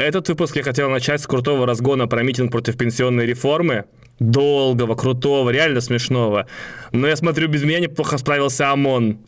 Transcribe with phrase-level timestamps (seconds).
[0.00, 3.84] Этот выпуск я хотел начать с крутого разгона про митинг против пенсионной реформы.
[4.18, 6.46] Долгого, крутого, реально смешного.
[6.90, 9.18] Но я смотрю, без меня неплохо справился ОМОН.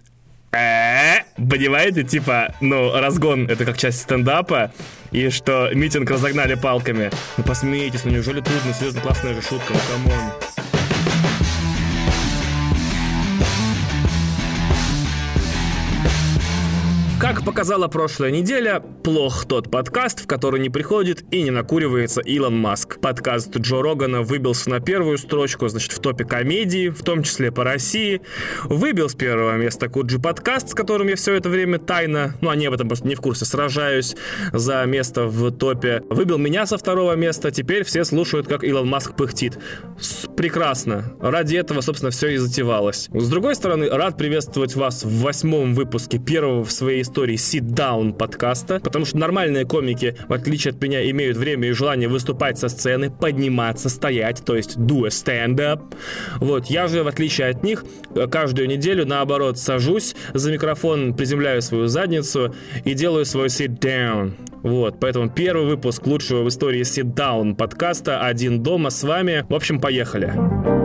[0.53, 4.73] Э, Понимаете, типа, ну, разгон— это как часть стендапа,
[5.11, 7.11] и что митинг разогнали палками.
[7.37, 8.73] Ну, посмейтесь, ну неужели трудно?
[8.73, 10.52] Серьезно, классная же шутка, ну, come on.
[17.33, 22.59] Как показала прошлая неделя, плох тот подкаст, в который не приходит и не накуривается Илон
[22.59, 23.01] Маск.
[23.01, 27.65] Подкаст Джо Рогана выбился на первую строчку, значит, в топе комедии, в том числе по
[27.65, 28.21] России.
[28.65, 32.67] Выбил с первого места Куджи подкаст, с которым я все это время тайно, ну они
[32.67, 34.15] об этом просто не в курсе, сражаюсь
[34.53, 36.03] за место в топе.
[36.11, 39.59] Выбил меня со второго места, теперь все слушают, как Илон Маск пыхтит.
[39.99, 41.15] С- прекрасно.
[41.19, 43.09] Ради этого, собственно, все и затевалось.
[43.11, 48.13] С другой стороны, рад приветствовать вас в восьмом выпуске первого в своей истории Sit Down
[48.13, 52.69] подкаста, потому что нормальные комики, в отличие от меня, имеют время и желание выступать со
[52.69, 55.81] сцены, подниматься, стоять, то есть do a stand-up.
[56.37, 57.85] Вот, я же, в отличие от них,
[58.31, 64.33] каждую неделю, наоборот, сажусь за микрофон, приземляю свою задницу и делаю свой sit down.
[64.63, 69.45] Вот, поэтому первый выпуск лучшего в истории sit down подкаста «Один дома» с вами.
[69.49, 70.82] В общем, поехали.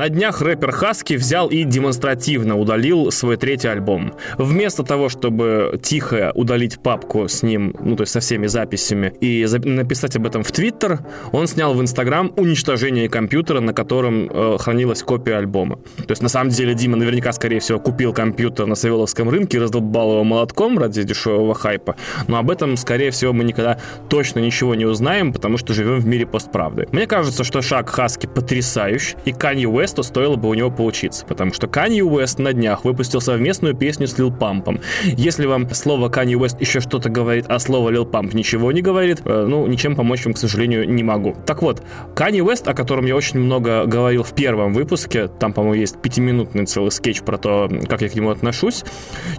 [0.00, 4.14] На днях рэпер Хаски взял и демонстративно удалил свой третий альбом.
[4.38, 9.44] Вместо того, чтобы тихо удалить папку с ним, ну то есть со всеми записями, и
[9.44, 11.00] за- написать об этом в Твиттер,
[11.32, 15.76] он снял в Инстаграм уничтожение компьютера, на котором э, хранилась копия альбома.
[15.98, 20.12] То есть на самом деле Дима наверняка, скорее всего, купил компьютер на Савеловском рынке раздолбал
[20.12, 21.96] его молотком ради дешевого хайпа.
[22.26, 23.78] Но об этом, скорее всего, мы никогда
[24.08, 26.88] точно ничего не узнаем, потому что живем в мире постправды.
[26.90, 31.52] Мне кажется, что шаг Хаски потрясающий, и Канье Уэсту стоило бы у него поучиться, потому
[31.52, 34.80] что Канье Уэст на днях выпустил совместную песню с Лил Пампом.
[35.04, 39.22] Если вам слово Канье Уэст еще что-то говорит, а слово Лил Памп ничего не говорит,
[39.24, 41.34] э, ну, ничем помочь вам, к сожалению, не могу.
[41.44, 41.82] Так вот,
[42.14, 46.66] Канье Уэст, о котором я очень много говорил в первом выпуске, там, по-моему, есть пятиминутный
[46.66, 48.84] целый скетч про то, как я к нему отношусь,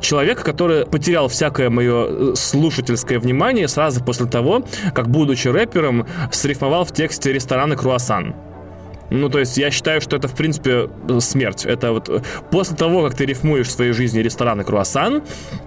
[0.02, 6.84] человек, который потерял всякое мое э, слушательское внимание сразу после того, как, будучи рэпером, срифмовал
[6.84, 8.36] в тексте ресторана «Круассан».
[9.12, 10.90] Ну, то есть я считаю, что это, в принципе,
[11.20, 11.66] смерть.
[11.66, 15.22] Это вот э, после того, как ты рифмуешь в своей жизни ресторан и круассан,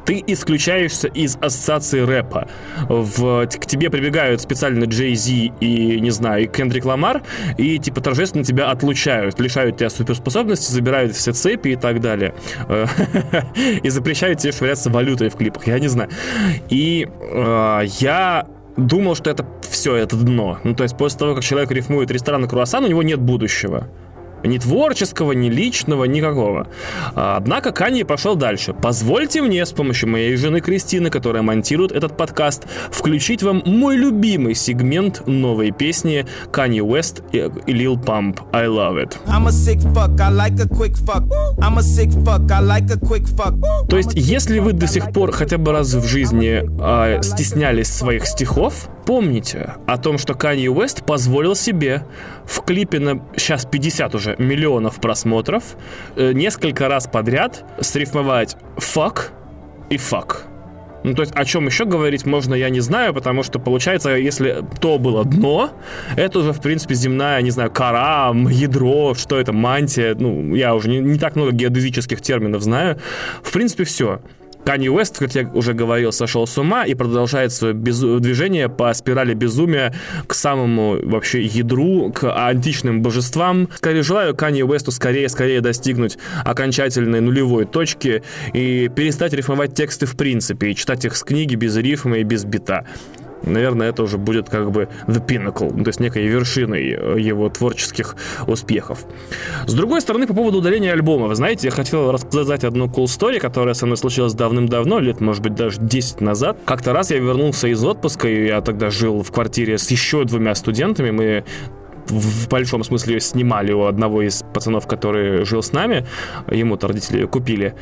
[0.04, 2.48] ты исключаешься из ассоциации рэпа.
[2.88, 7.22] В, к тебе прибегают специально Джей Зи и, не знаю, и Кендрик Ламар,
[7.58, 12.34] и, типа, торжественно тебя отлучают, лишают тебя суперспособности, забирают все цепи и так далее.
[12.68, 12.86] Э,
[13.82, 16.10] И запрещают тебе швыряться валютой в клипах, я не знаю.
[16.68, 18.46] И э, я
[18.76, 20.58] думал, что это все, это дно.
[20.64, 23.88] Ну, то есть после того, как человек рифмует ресторан и круассан, у него нет будущего.
[24.44, 26.68] Ни творческого, ни личного, никакого.
[27.14, 28.74] А, Однако Канье пошел дальше.
[28.74, 34.54] Позвольте мне с помощью моей жены Кристины, которая монтирует этот подкаст, включить вам мой любимый
[34.54, 37.38] сегмент новой песни Kanye West и
[37.70, 39.16] Lil Pump «I Love It».
[43.88, 48.26] То есть, если вы до сих пор хотя бы раз в жизни а, стеснялись своих
[48.26, 52.06] стихов, помните о том, что Канье Уэст позволил себе
[52.44, 55.76] в клипе на сейчас 50 уже миллионов просмотров
[56.16, 59.30] э, несколько раз подряд срифмовать «fuck»
[59.90, 60.44] и «fuck».
[61.04, 64.64] Ну, то есть, о чем еще говорить можно, я не знаю, потому что, получается, если
[64.80, 65.70] то было дно,
[66.16, 70.88] это уже, в принципе, земная, не знаю, кора, ядро, что это, мантия, ну, я уже
[70.88, 72.98] не, не так много геодезических терминов знаю.
[73.42, 74.20] В принципе, все.
[74.64, 78.92] Канье Уэст, как я уже говорил, сошел с ума и продолжает свое безу- движение по
[78.94, 79.94] спирали безумия
[80.26, 83.68] к самому вообще ядру, к античным божествам.
[83.76, 90.70] Скорее желаю Канье Уэсту скорее-скорее достигнуть окончательной нулевой точки и перестать рифмовать тексты в принципе,
[90.70, 92.86] и читать их с книги без рифма и без бита
[93.46, 97.48] наверное, это уже будет как бы the pinnacle, ну, то есть некой вершиной э, его
[97.48, 98.16] творческих
[98.46, 99.04] успехов.
[99.66, 103.38] С другой стороны, по поводу удаления альбома, вы знаете, я хотел рассказать одну cool story,
[103.38, 106.58] которая со мной случилась давным-давно, лет, может быть, даже 10 назад.
[106.64, 110.54] Как-то раз я вернулся из отпуска, и я тогда жил в квартире с еще двумя
[110.54, 111.44] студентами, мы
[112.08, 116.06] в большом смысле снимали у одного из пацанов, который жил с нами.
[116.50, 117.74] Ему-то родители купили.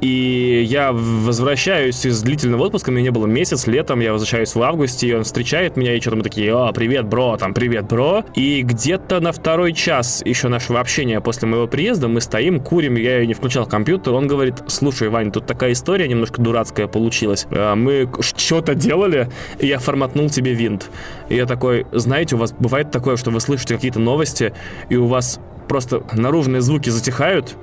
[0.00, 5.08] И я возвращаюсь из длительного отпуска, мне не было месяц, летом я возвращаюсь в августе,
[5.08, 8.24] и он встречает меня, и что-то мы такие, о, привет, бро, там, привет, бро.
[8.34, 13.24] И где-то на второй час еще нашего общения после моего приезда мы стоим, курим, я
[13.26, 17.46] не включал компьютер, он говорит, слушай, Вань, тут такая история немножко дурацкая получилась.
[17.50, 20.90] А, Мы что-то делали, и я форматнул тебе винт.
[21.28, 24.54] И я такой, знаете, у вас бывает такое, что вы слышите какие-то новости,
[24.88, 27.56] и у вас просто наружные звуки затихают,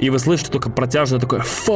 [0.00, 1.70] и вы слышите только протяжное такое «фак».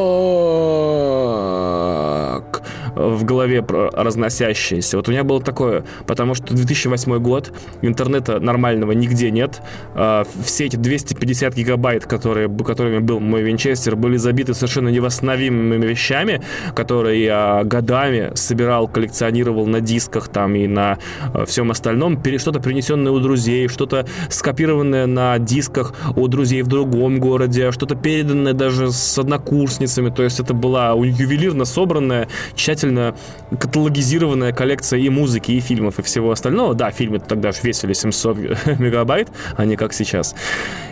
[2.95, 4.97] В голове разносящееся.
[4.97, 7.53] Вот у меня было такое, потому что 2008 год,
[7.83, 9.61] интернета нормального нигде нет.
[9.95, 16.43] А, все эти 250 гигабайт, которые, которыми был мой винчестер, были забиты совершенно невосстановимыми вещами,
[16.75, 20.99] которые я годами собирал, коллекционировал на дисках там и на
[21.33, 22.23] э, всем остальном.
[22.39, 28.53] Что-то принесенное у друзей, что-то скопированное на дисках у друзей в другом городе, что-то переданное
[28.53, 30.11] даже с однокурсницами.
[30.11, 32.84] То есть это была ювелирно собранная, тщательно
[33.51, 36.75] каталогизированная коллекция и музыки, и фильмов, и всего остального.
[36.75, 38.37] Да, фильмы тогда же весили 700
[38.79, 40.35] мегабайт, а не как сейчас.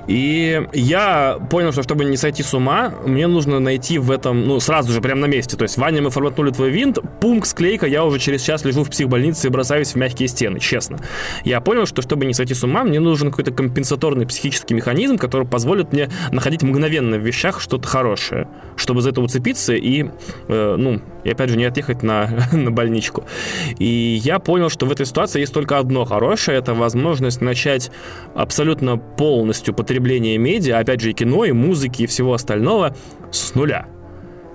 [0.07, 4.61] И я понял, что чтобы не сойти с ума, мне нужно найти в этом, ну,
[4.61, 5.57] сразу же, прямо на месте.
[5.57, 8.91] То есть, Ваня, мы форматнули твой винт, пункт, склейка, я уже через час лежу в
[8.91, 10.99] психбольнице и бросаюсь в мягкие стены, честно.
[11.45, 15.47] Я понял, что чтобы не сойти с ума, мне нужен какой-то компенсаторный психический механизм, который
[15.47, 20.07] позволит мне находить мгновенно в вещах что-то хорошее, чтобы за это уцепиться и,
[20.49, 23.25] э, ну, и опять же не отъехать на, на больничку.
[23.79, 27.91] И я понял, что в этой ситуации есть только одно хорошее, это возможность начать
[28.35, 32.97] абсолютно полностью потребление медиа, опять же и кино, и музыки, и всего остального
[33.31, 33.87] с нуля.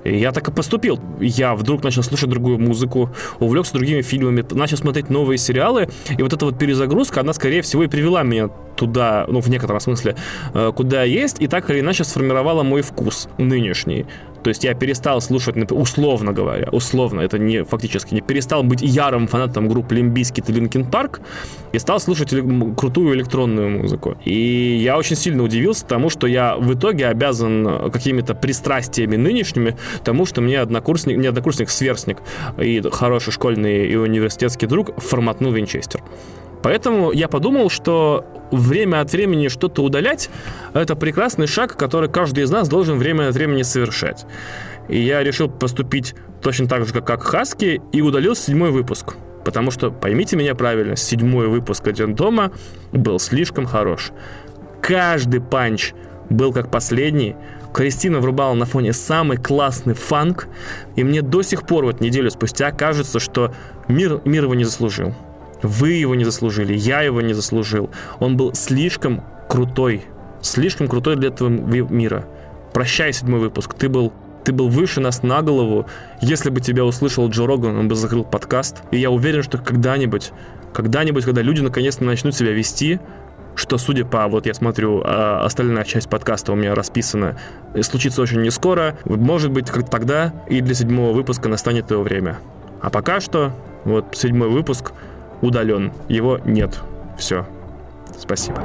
[0.04, 1.00] Я так и поступил.
[1.20, 3.10] Я вдруг начал слушать другую музыку,
[3.40, 7.84] увлекся другими фильмами, начал смотреть новые сериалы, и вот эта вот перезагрузка, она, скорее всего,
[7.84, 10.16] и привела меня туда, ну, в некотором смысле,
[10.54, 14.06] э, куда есть, и так или иначе сформировала мой вкус нынешний.
[14.48, 19.28] То есть я перестал слушать, условно говоря, условно, это не фактически, не перестал быть ярым
[19.28, 21.20] фанатом групп Limp Bizkit и Linkin Park
[21.74, 22.30] и стал слушать
[22.78, 24.16] крутую электронную музыку.
[24.24, 30.26] И я очень сильно удивился тому, что я в итоге обязан какими-то пристрастиями нынешними тому,
[30.26, 32.20] что мне однокурсник, не однокурсник, сверстник
[32.58, 36.02] и хороший школьный и университетский друг форматнул Винчестер.
[36.64, 40.30] Поэтому я подумал, что время от времени что-то удалять–
[40.74, 44.26] это прекрасный шаг, который каждый из нас должен время от времени совершать.
[44.88, 49.16] И я решил поступить точно так же, как Хаски, и удалил седьмой выпуск.
[49.44, 52.52] Потому что, поймите меня правильно, седьмой выпуск «Один дома»
[52.92, 54.12] был слишком хорош.
[54.82, 55.94] Каждый панч
[56.30, 57.36] был как последний.
[57.74, 60.48] Кристина врубала на фоне самый классный фанк,
[60.96, 63.54] и мне до сих пор, вот неделю спустя, кажется, что
[63.88, 65.14] мир, мир его не заслужил.
[65.62, 67.90] Вы его не заслужили, я его не заслужил.
[68.20, 70.04] Он был слишком крутой,
[70.42, 72.26] слишком крутой для этого мира.
[72.74, 73.74] Прощай, седьмой выпуск.
[73.74, 74.14] Ты был
[74.44, 75.88] ты был выше нас на голову.
[76.22, 78.82] Если бы тебя услышал Джо Роган, он бы закрыл подкаст.
[78.92, 80.32] И я уверен, что когда-нибудь,
[80.74, 83.02] когда-нибудь, когда люди наконец-то начнут себя вести,
[83.56, 87.38] что, судя по, вот я смотрю, а, остальная часть подкаста у меня расписана,
[87.82, 88.98] случится очень не скоро.
[89.04, 92.38] Может быть, как тогда и для седьмого выпуска настанет его время.
[92.80, 93.52] А пока что,
[93.84, 94.94] вот седьмой выпуск–
[95.42, 95.92] удален.
[96.08, 96.80] Его нет.
[97.18, 97.46] Все.
[98.18, 98.62] Спасибо.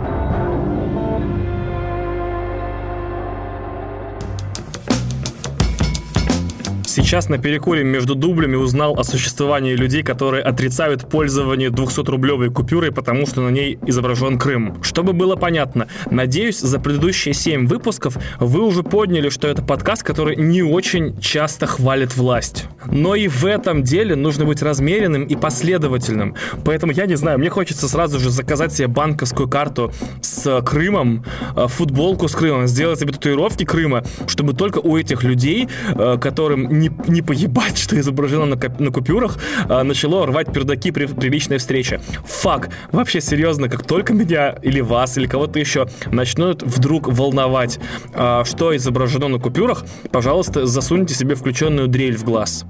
[6.94, 13.26] Сейчас на перекуре между дублями узнал о существовании людей, которые отрицают пользование 200-рублевой купюрой, потому
[13.26, 14.76] что на ней изображен Крым.
[14.82, 20.36] Чтобы было понятно, надеюсь, за предыдущие 7 выпусков вы уже поняли, что это подкаст, который
[20.36, 22.66] не очень часто хвалит власть.
[22.84, 26.36] Но и в этом деле нужно быть размеренным и последовательным.
[26.62, 29.90] Поэтому я не знаю, мне хочется сразу же заказать себе банковскую карту
[30.20, 31.24] с Крымом,
[31.56, 36.81] э, футболку с Крымом, сделать себе татуировки Крыма, чтобы только у этих людей, э, которым
[36.82, 39.38] не, не поебать, что изображено на, на купюрах,
[39.68, 42.00] а, начало рвать пердаки при, при личной встрече.
[42.24, 47.78] Фак, вообще серьезно, как только меня или вас, или кого-то еще начнут вдруг волновать,
[48.14, 52.64] а, что изображено на купюрах, пожалуйста, засуньте себе включенную дрель в глаз.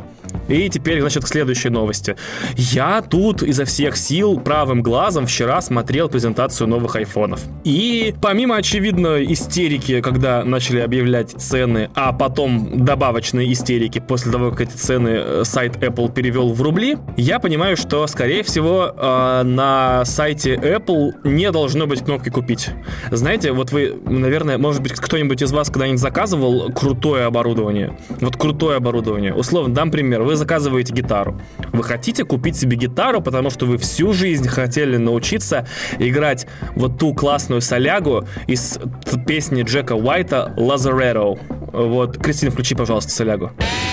[0.49, 2.17] И теперь, значит, к следующей новости.
[2.57, 7.41] Я тут изо всех сил правым глазом вчера смотрел презентацию новых айфонов.
[7.65, 14.63] И помимо, очевидно, истерики, когда начали объявлять цены, а потом добавочные истерики после того, как
[14.63, 20.05] эти цены э, сайт Apple перевел в рубли, я понимаю, что, скорее всего, э, на
[20.05, 22.71] сайте Apple не должно быть кнопки «Купить».
[23.11, 27.97] Знаете, вот вы, наверное, может быть, кто-нибудь из вас когда-нибудь заказывал крутое оборудование?
[28.21, 29.35] Вот крутое оборудование.
[29.35, 30.12] Условно, дам пример.
[30.21, 31.41] Вы заказываете гитару.
[31.73, 35.67] Вы хотите купить себе гитару, потому что вы всю жизнь хотели научиться
[35.99, 38.79] играть вот ту классную солягу из
[39.27, 41.39] песни Джека Уайта «Lazaretto».
[41.73, 43.51] Вот, Кристина, включи, пожалуйста, солягу.
[43.51, 43.92] Пири-пири-пип.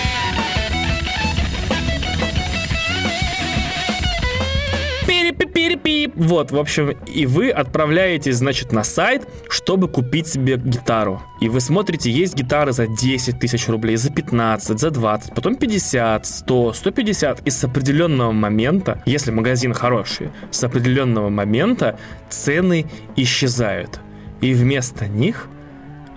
[6.20, 11.22] Вот, в общем, и вы отправляетесь, значит, на сайт, чтобы купить себе гитару.
[11.40, 16.26] И вы смотрите, есть гитары за 10 тысяч рублей, за 15, за 20, потом 50,
[16.26, 17.46] 100, 150.
[17.46, 21.98] И с определенного момента, если магазин хороший, с определенного момента
[22.28, 22.84] цены
[23.16, 24.00] исчезают.
[24.42, 25.48] И вместо них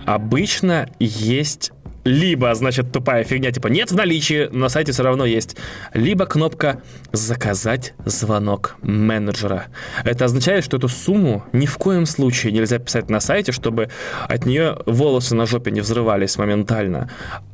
[0.04, 1.72] обычно есть
[2.04, 5.56] либо, значит, тупая фигня, типа нет в наличии, на сайте все равно есть,
[5.92, 6.82] либо кнопка
[7.12, 9.66] «Заказать звонок менеджера».
[10.04, 13.88] Это означает, что эту сумму ни в коем случае нельзя писать на сайте, чтобы
[14.28, 17.10] от нее волосы на жопе не взрывались моментально.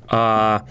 [0.09, 0.65] А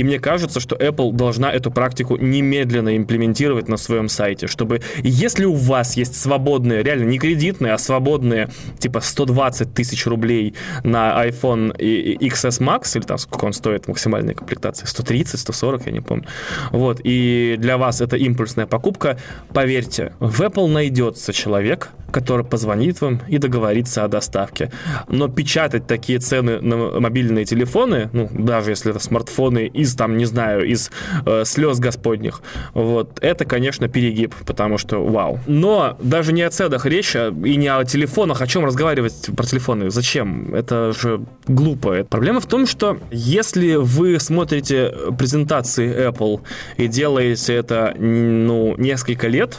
[0.00, 5.44] и мне кажется, что Apple должна эту практику немедленно имплементировать на своем сайте, чтобы если
[5.44, 10.54] у вас есть свободные, реально не кредитные, а свободные, типа 120 тысяч рублей
[10.84, 16.00] на iPhone XS Max, или там сколько он стоит максимальной комплектации, 130, 140, я не
[16.00, 16.24] помню.
[16.70, 19.18] Вот, и для вас это импульсная покупка,
[19.52, 24.70] поверьте, в Apple найдется человек, который позвонит вам и договорится о доставке.
[25.08, 30.24] Но печатать такие цены на мобильные телефоны, ну, даже если это смартфоны из, там, не
[30.24, 30.90] знаю, из
[31.26, 32.42] э, слез господних,
[32.74, 35.40] вот, это, конечно, перегиб, потому что вау.
[35.46, 39.44] Но даже не о ценах речь, а и не о телефонах, о чем разговаривать про
[39.44, 40.54] телефоны, зачем?
[40.54, 42.04] Это же глупо.
[42.04, 46.40] Проблема в том, что если вы смотрите презентации Apple
[46.76, 49.58] и делаете это, ну, несколько лет,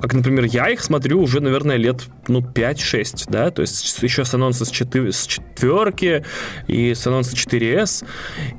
[0.00, 4.32] как, например, я их смотрю уже, наверное, лет, ну, 5-6, да, то есть еще с
[4.34, 6.24] анонса с, 4, с четверки
[6.66, 8.04] и с анонса 4S.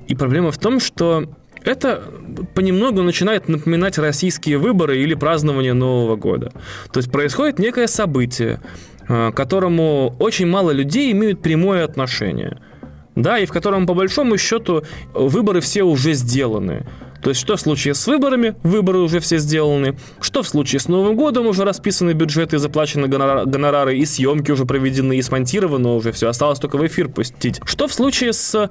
[0.07, 1.25] И проблема в том, что
[1.63, 2.03] это
[2.55, 6.51] понемногу начинает напоминать российские выборы или празднование Нового года.
[6.91, 8.61] То есть происходит некое событие,
[9.07, 12.59] э, к которому очень мало людей имеют прямое отношение.
[13.15, 14.83] Да, и в котором, по большому счету,
[15.13, 16.87] выборы все уже сделаны.
[17.21, 20.87] То есть, что в случае с выборами, выборы уже все сделаны, что в случае с
[20.87, 26.27] Новым годом уже расписаны бюджеты, заплачены гонорары, и съемки уже проведены, и смонтировано уже все,
[26.27, 27.59] осталось только в эфир пустить.
[27.63, 28.69] Что в случае с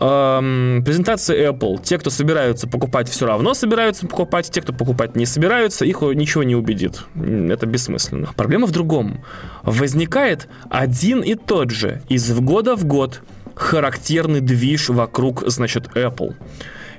[0.00, 1.82] эм, презентацией Apple?
[1.82, 6.42] Те, кто собираются покупать, все равно собираются покупать, те, кто покупать не собираются, их ничего
[6.42, 7.02] не убедит.
[7.14, 8.30] Это бессмысленно.
[8.36, 9.24] Проблема в другом.
[9.62, 13.22] Возникает один и тот же из года в год
[13.54, 16.34] характерный движ вокруг, значит, Apple.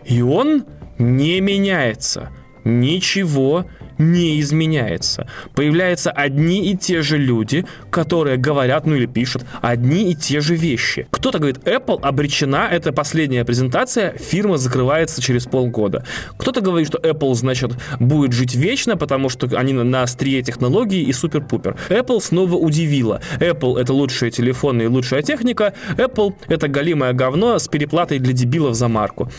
[0.05, 0.65] И он
[1.01, 2.29] не меняется.
[2.63, 3.65] Ничего
[3.97, 5.27] не изменяется.
[5.55, 10.55] Появляются одни и те же люди, которые говорят, ну или пишут, одни и те же
[10.55, 11.07] вещи.
[11.11, 16.05] Кто-то говорит, Apple обречена, это последняя презентация, фирма закрывается через полгода.
[16.37, 21.13] Кто-то говорит, что Apple, значит, будет жить вечно, потому что они на острие технологий и
[21.13, 21.77] супер-пупер.
[21.89, 23.21] Apple снова удивила.
[23.39, 25.73] Apple это лучшие телефоны и лучшая техника.
[25.97, 29.31] Apple это галимое говно с переплатой для дебилов за марку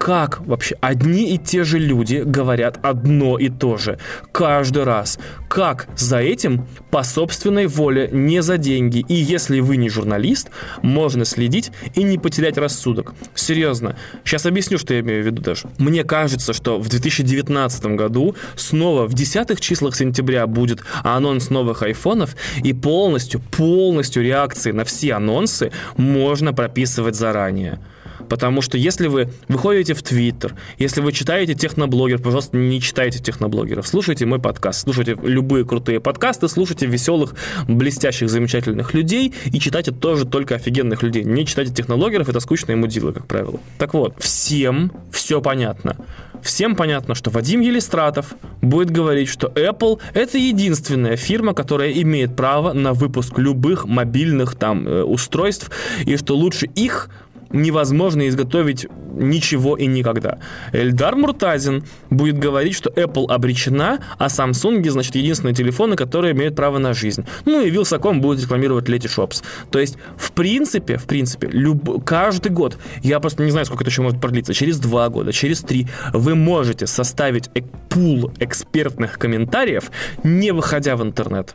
[0.00, 3.98] как вообще одни и те же люди говорят одно и то же
[4.32, 5.18] каждый раз?
[5.46, 9.04] Как за этим по собственной воле, не за деньги?
[9.08, 13.12] И если вы не журналист, можно следить и не потерять рассудок.
[13.34, 13.94] Серьезно.
[14.24, 15.68] Сейчас объясню, что я имею в виду даже.
[15.76, 22.36] Мне кажется, что в 2019 году снова в десятых числах сентября будет анонс новых айфонов,
[22.64, 27.80] и полностью, полностью реакции на все анонсы можно прописывать заранее.
[28.30, 33.88] Потому что если вы выходите в Твиттер, если вы читаете техноблогер, пожалуйста, не читайте техноблогеров.
[33.88, 37.34] Слушайте мой подкаст, слушайте любые крутые подкасты, слушайте веселых,
[37.66, 41.24] блестящих, замечательных людей и читайте тоже только офигенных людей.
[41.24, 43.58] Не читайте технологеров, это скучные мудилы, как правило.
[43.78, 45.96] Так вот, всем все понятно.
[46.40, 52.72] Всем понятно, что Вадим Елистратов будет говорить, что Apple это единственная фирма, которая имеет право
[52.72, 55.70] на выпуск любых мобильных там э, устройств,
[56.06, 57.10] и что лучше их
[57.50, 60.38] невозможно изготовить ничего и никогда.
[60.72, 66.78] Эльдар Муртазин будет говорить, что Apple обречена, а Samsung, значит, единственные телефоны, которые имеют право
[66.78, 67.24] на жизнь.
[67.44, 69.42] Ну и Вилсаком будет рекламировать Leti Shops.
[69.70, 72.04] То есть, в принципе, в принципе, люб...
[72.04, 75.60] каждый год, я просто не знаю, сколько это еще может продлиться, через два года, через
[75.60, 77.50] три, вы можете составить
[77.88, 79.90] пул экспертных комментариев,
[80.22, 81.54] не выходя в интернет.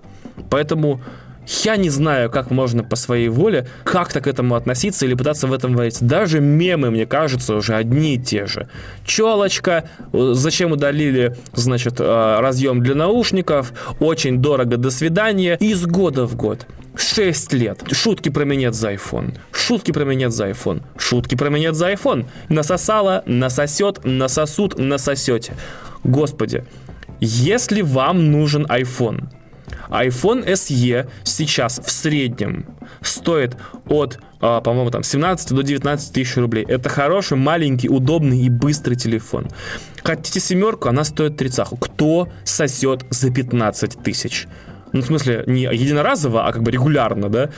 [0.50, 1.02] Поэтому
[1.48, 5.54] я не знаю, как можно по своей воле как-то к этому относиться или пытаться в
[5.54, 5.98] этом варить.
[6.02, 8.68] Даже мемы, мне кажется, уже одни и те же.
[9.06, 16.36] Челочка, зачем удалили, значит, э, разъем для наушников, очень дорого, до свидания, из года в
[16.36, 16.66] год.
[16.98, 17.84] 6 лет.
[17.92, 19.38] Шутки про минет за iPhone.
[19.52, 20.82] Шутки про минет за iPhone.
[20.98, 22.26] Шутки про минет за iPhone.
[22.50, 25.54] Насосала, насосет, насосут, насосете.
[26.04, 26.64] Господи,
[27.20, 29.26] если вам нужен iPhone,
[29.90, 32.66] iPhone SE сейчас в среднем
[33.02, 36.66] стоит от, а, по-моему, там 17 до 19 тысяч рублей.
[36.68, 39.48] Это хороший, маленький, удобный и быстрый телефон.
[40.04, 41.68] Хотите семерку, она стоит 30.
[41.80, 44.48] Кто сосет за 15 тысяч?
[44.92, 47.50] Ну, в смысле, не единоразово, а как бы регулярно, да?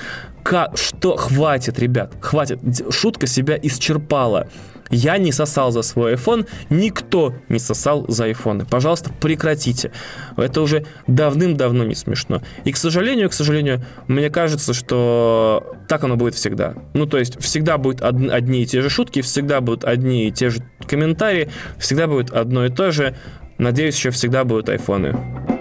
[0.44, 0.72] К...
[0.76, 1.16] Что?
[1.18, 2.60] Хватит, ребят, хватит.
[2.90, 4.48] Шутка себя исчерпала.
[4.90, 8.66] Я не сосал за свой iPhone, никто не сосал за айфоны.
[8.66, 9.92] Пожалуйста, прекратите.
[10.36, 12.42] Это уже давным-давно не смешно.
[12.64, 16.76] И, к сожалению, к сожалению, мне кажется, что так оно будет всегда.
[16.94, 20.50] Ну, то есть всегда будут одни и те же шутки, всегда будут одни и те
[20.50, 23.16] же комментарии, всегда будет одно и то же.
[23.58, 25.57] Надеюсь, еще всегда будут айфоны.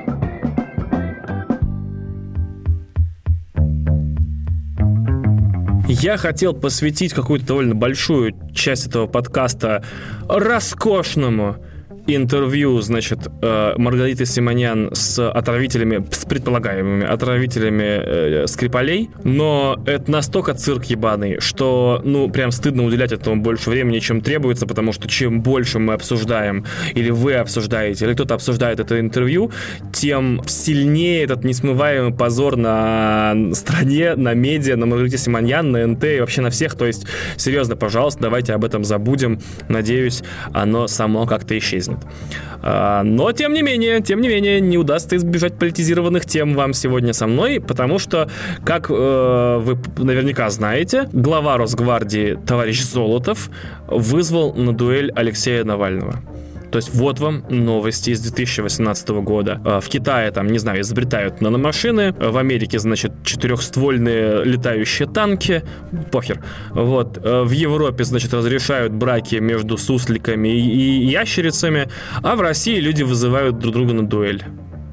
[5.88, 9.84] Я хотел посвятить какую-то довольно большую часть этого подкаста
[10.28, 11.58] роскошному
[12.06, 20.54] интервью, значит, э, Маргариты Симонян с отравителями, с предполагаемыми отравителями э, Скрипалей, но это настолько
[20.54, 25.42] цирк ебаный, что, ну, прям стыдно уделять этому больше времени, чем требуется, потому что чем
[25.42, 29.50] больше мы обсуждаем, или вы обсуждаете, или кто-то обсуждает это интервью,
[29.92, 36.20] тем сильнее этот несмываемый позор на стране, на медиа, на Маргарите Симоньян, на НТ и
[36.20, 36.74] вообще на всех.
[36.74, 39.40] То есть, серьезно, пожалуйста, давайте об этом забудем.
[39.68, 40.22] Надеюсь,
[40.52, 42.12] оно само как-то исчезнет нет.
[42.62, 47.12] А, но, тем не менее, тем не менее, не удастся избежать политизированных тем вам сегодня
[47.12, 48.28] со мной, потому что,
[48.64, 53.50] как э, вы наверняка знаете, глава Росгвардии товарищ Золотов
[53.86, 56.22] вызвал на дуэль Алексея Навального.
[56.76, 59.62] То есть вот вам новости из 2018 года.
[59.64, 62.12] А, в Китае, там, не знаю, изобретают наномашины.
[62.12, 65.62] В Америке, значит, четырехствольные летающие танки.
[66.12, 66.44] Похер.
[66.72, 67.18] Вот.
[67.24, 71.88] А, в Европе, значит, разрешают браки между сусликами и ящерицами.
[72.22, 74.44] А в России люди вызывают друг друга на дуэль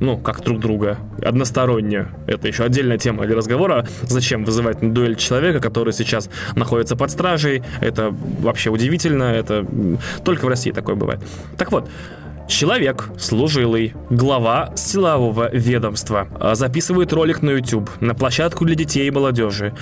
[0.04, 2.08] ну, как друг друга, односторонне.
[2.28, 3.88] Это еще отдельная тема для разговора.
[4.02, 7.64] Зачем вызывать на дуэль человека, который сейчас находится под стражей?
[7.80, 9.66] Это вообще удивительно, это
[10.26, 11.22] только в России такое бывает.
[11.58, 11.90] Так вот,
[12.46, 19.74] Человек, служилый, глава силового ведомства, записывает ролик на YouTube, на площадку для детей и молодежи.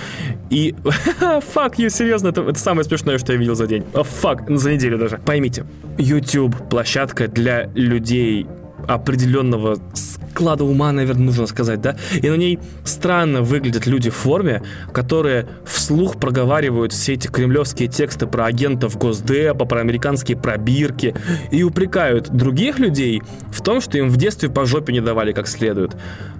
[0.48, 0.76] И...
[1.54, 3.84] Фак, you, серьезно, это, это самое смешное, что я видел за день.
[3.92, 5.18] Фак, за неделю даже.
[5.18, 5.66] Поймите,
[5.98, 8.46] YouTube, площадка для людей
[8.88, 9.78] определенного
[10.32, 11.96] склада ума, наверное, нужно сказать, да?
[12.20, 14.62] И на ней странно выглядят люди в форме,
[14.92, 21.14] которые вслух проговаривают все эти кремлевские тексты про агентов Госдепа, про американские пробирки
[21.50, 25.46] и упрекают других людей в том, что им в детстве по жопе не давали как
[25.46, 25.92] следует.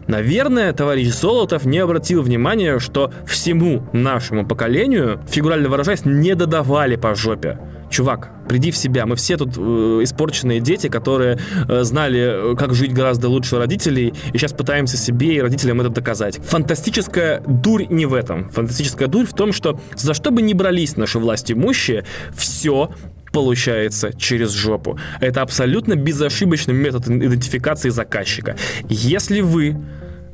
[0.07, 7.15] Наверное, товарищ Золотов не обратил внимания, что всему нашему поколению, фигурально выражаясь, не додавали по
[7.15, 7.59] жопе
[7.93, 9.07] чувак, приди в себя.
[9.07, 14.39] Мы все тут э, испорченные дети, которые э, знали, как жить гораздо лучше родителей, и
[14.39, 16.39] сейчас пытаемся себе и родителям это доказать.
[16.43, 18.49] Фантастическая дурь не в этом.
[18.49, 22.91] Фантастическая дурь в том, что за что бы ни брались наши власти имущие, все
[23.33, 24.99] получается через жопу.
[25.21, 28.57] Это абсолютно безошибочный метод идентификации заказчика.
[28.89, 29.77] Если вы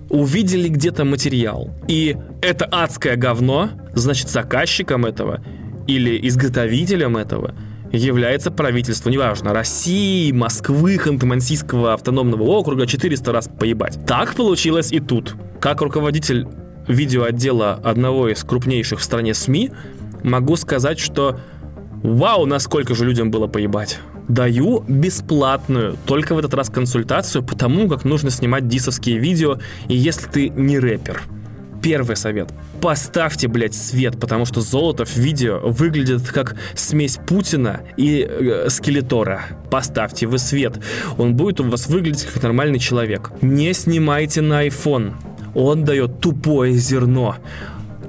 [0.09, 5.43] увидели где-то материал, и это адское говно, значит заказчиком этого
[5.89, 7.55] или изготовителем этого
[7.91, 13.99] является правительство, неважно, России, Москвы, Ханты-Мансийского автономного округа 400 раз поебать.
[14.07, 15.35] Так получилось и тут.
[15.59, 16.47] Как руководитель
[16.87, 19.71] видеоотдела одного из крупнейших в стране СМИ,
[20.23, 21.41] могу сказать, что
[22.03, 23.99] вау, насколько же людям было поебать.
[24.29, 29.97] Даю бесплатную, только в этот раз консультацию по тому, как нужно снимать дисовские видео, и
[29.97, 31.23] если ты не рэпер–
[31.83, 32.49] Первый совет.
[32.81, 39.43] Поставьте, блядь, свет, потому что золото в видео выглядит как смесь Путина и э, Скелетора.
[39.71, 40.81] Поставьте вы свет.
[41.19, 43.31] Он будет у вас выглядеть как нормальный человек.
[43.43, 45.15] Не снимайте на iPhone.
[45.55, 47.37] Он дает тупое зерно.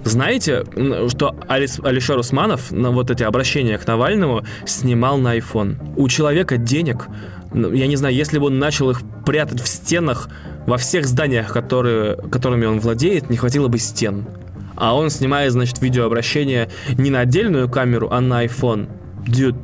[0.04, 0.64] Знаете,
[1.10, 5.94] что Алис, Алишер Усманов на вот эти обращения к Навальному снимал на iPhone?
[5.98, 7.08] У человека денег,
[7.54, 10.30] ну, я не знаю, если бы он начал их прятать в стенах,
[10.70, 14.28] во всех зданиях, которые, которыми он владеет, не хватило бы стен.
[14.76, 18.88] А он снимает, значит, видеообращение не на отдельную камеру, а на iPhone.
[19.28, 19.56] Дюд,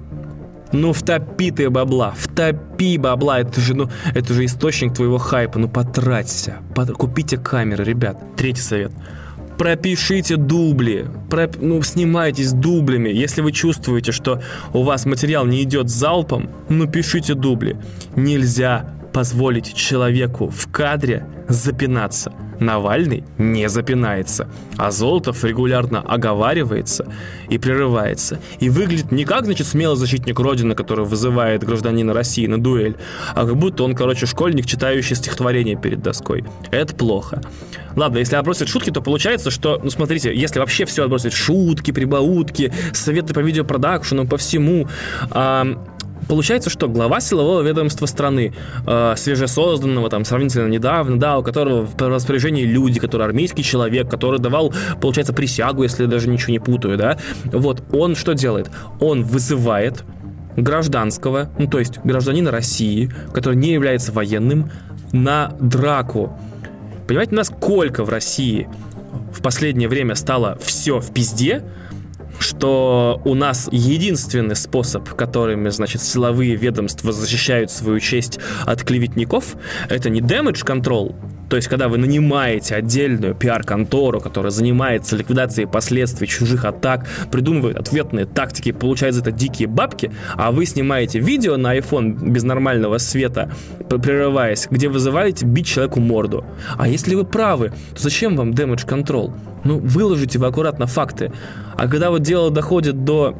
[0.72, 5.70] ну втопи ты бабла, втопи бабла, это же, ну, это же источник твоего хайпа, ну
[5.70, 6.92] потраться, пот...
[6.92, 8.18] купите камеры, ребят.
[8.36, 8.92] Третий совет.
[9.58, 11.56] Пропишите дубли, проп...
[11.62, 13.10] ну снимайтесь дублями.
[13.10, 14.42] Если вы чувствуете, что
[14.74, 17.78] у вас материал не идет залпом, ну пишите дубли.
[18.16, 22.34] Нельзя позволить человеку в кадре запинаться.
[22.60, 27.08] Навальный не запинается, а Золотов регулярно оговаривается
[27.48, 28.42] и прерывается.
[28.60, 32.98] И выглядит не как, значит, смелый защитник Родины, который вызывает гражданина России на дуэль,
[33.34, 36.44] а как будто он, короче, школьник, читающий стихотворение перед доской.
[36.72, 37.42] Это плохо.
[37.96, 42.74] Ладно, если отбросить шутки, то получается, что, ну смотрите, если вообще все отбросить, шутки, прибаутки,
[42.92, 44.90] советы по видеопродакшену, по всему,
[45.32, 45.66] а,
[46.28, 48.54] Получается, что глава силового ведомства страны,
[48.86, 54.40] э, свежесозданного, там, сравнительно недавно, да, у которого в распоряжении люди, который армейский человек, который
[54.40, 58.70] давал, получается, присягу, если я даже ничего не путаю, да, вот, он что делает?
[59.00, 60.04] Он вызывает
[60.56, 64.72] гражданского, ну, то есть гражданина России, который не является военным,
[65.12, 66.38] на драку.
[67.08, 68.68] Понимаете, насколько в России
[69.32, 71.64] в последнее время стало все в пизде,
[72.40, 79.56] что у нас единственный способ, которыми, значит, силовые ведомства защищают свою честь от клеветников,
[79.90, 81.16] это не damage control,
[81.50, 88.26] то есть, когда вы нанимаете отдельную пиар-контору, которая занимается ликвидацией последствий чужих атак, придумывает ответные
[88.26, 93.52] тактики, получает за это дикие бабки, а вы снимаете видео на iPhone без нормального света,
[93.90, 96.46] прерываясь, где вызываете бить человеку морду.
[96.78, 99.34] А если вы правы, то зачем вам damage control?
[99.64, 101.32] Ну, выложите вы аккуратно факты.
[101.76, 103.36] А когда вот дело доходит до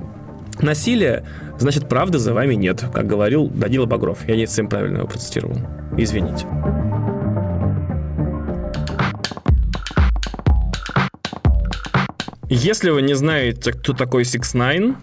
[0.60, 1.24] насилия,
[1.58, 4.28] значит, правды за вами нет, как говорил Данила Багров.
[4.28, 5.58] Я не совсем правильно его процитировал.
[5.98, 6.46] Извините.
[12.56, 14.96] Если вы не знаете, кто такой Six Nine,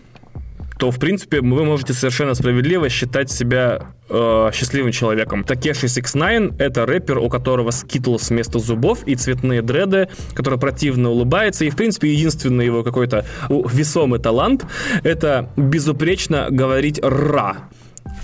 [0.79, 5.45] то, в принципе, вы можете совершенно справедливо считать себя э, счастливым человеком.
[5.45, 11.11] Такеши Six Nine— это рэпер, у которого скитлс вместо зубов и цветные дреды, который противно
[11.11, 14.65] улыбается, и, в принципе, единственный его какой-то весомый талант—
[15.03, 17.69] это безупречно говорить «ра».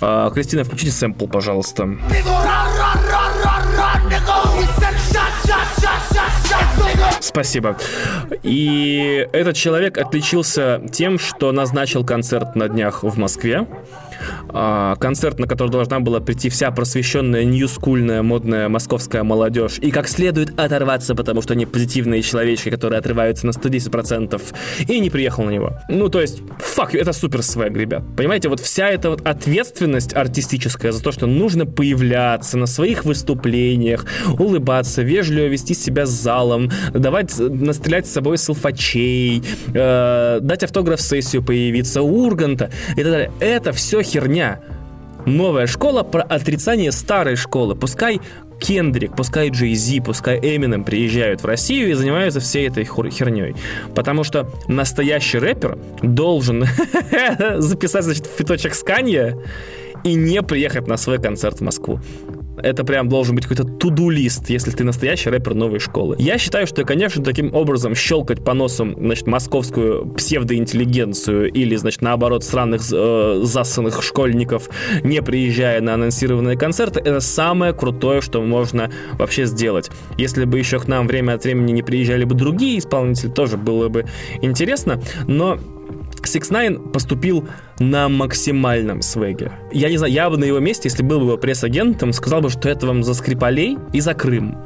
[0.01, 1.87] Э, Кристина, включите сэмпл, пожалуйста.
[7.19, 7.77] Спасибо.
[8.43, 13.67] И этот человек отличился тем, что назначил концерт на днях в Москве.
[14.49, 20.07] А, концерт, на который должна была прийти вся просвещенная, ньюскульная, модная московская молодежь, и как
[20.07, 24.41] следует оторваться, потому что они позитивные человечки, которые отрываются на 110%,
[24.87, 25.77] и не приехал на него.
[25.89, 28.03] Ну, то есть, фак, это супер свэг, ребят.
[28.15, 34.05] Понимаете, вот вся эта вот ответственность артистическая за то, что нужно появляться на своих выступлениях,
[34.37, 42.01] улыбаться, вежливо вести себя с залом, давать, настрелять с собой салфачей, э, дать автограф-сессию появиться
[42.01, 43.31] Урганта и так далее.
[43.39, 44.59] Это все херня.
[45.25, 47.75] Новая школа про отрицание старой школы.
[47.75, 48.19] Пускай
[48.59, 53.55] Кендрик, пускай Джей Зи, пускай Эминем приезжают в Россию и занимаются всей этой херней.
[53.95, 56.65] Потому что настоящий рэпер должен
[57.57, 59.37] записать, значит, фиточек с Канье
[60.03, 61.99] и не приехать на свой концерт в Москву
[62.63, 66.15] это прям должен быть какой-то туду-лист, если ты настоящий рэпер новой школы.
[66.19, 72.43] Я считаю, что, конечно, таким образом щелкать по носам, значит, московскую псевдоинтеллигенцию или, значит, наоборот,
[72.43, 74.69] странных э, засанных школьников,
[75.03, 79.89] не приезжая на анонсированные концерты, это самое крутое, что можно вообще сделать.
[80.17, 83.89] Если бы еще к нам время от времени не приезжали бы другие исполнители, тоже было
[83.89, 84.05] бы
[84.41, 85.59] интересно, но
[86.25, 87.47] Six Nine поступил
[87.79, 89.51] на максимальном свеге.
[89.71, 92.69] Я не знаю, я бы на его месте, если был бы пресс-агентом, сказал бы, что
[92.69, 94.57] это вам за Скрипалей и за Крым.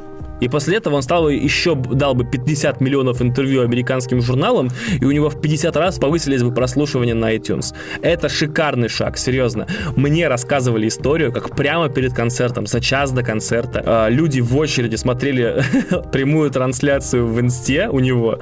[0.44, 5.12] И после этого он стал еще дал бы 50 миллионов интервью американским журналам, и у
[5.12, 7.74] него в 50 раз повысились бы прослушивания на iTunes.
[8.02, 9.68] Это шикарный шаг, серьезно.
[9.96, 14.98] Мне рассказывали историю, как прямо перед концертом, за час до концерта, а, люди в очереди
[14.98, 15.64] смотрели
[16.12, 18.40] прямую трансляцию в инсте у него,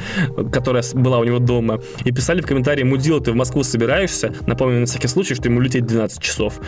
[0.52, 4.34] которая была у него дома, и писали в комментарии, мудила, ты в Москву собираешься?
[4.48, 6.60] Напомню на всякий случай, что ему лететь 12 часов.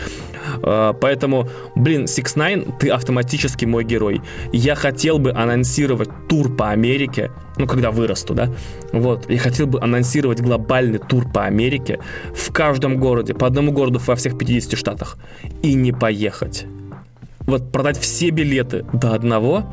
[0.62, 4.22] А, поэтому, блин, Six Nine, ты автоматически мой герой.
[4.52, 8.50] Я хотел бы анонсировать тур по Америке, ну, когда вырасту, да,
[8.92, 12.00] вот, я хотел бы анонсировать глобальный тур по Америке
[12.34, 15.16] в каждом городе, по одному городу во всех 50 штатах,
[15.62, 16.66] и не поехать.
[17.40, 19.64] Вот продать все билеты до одного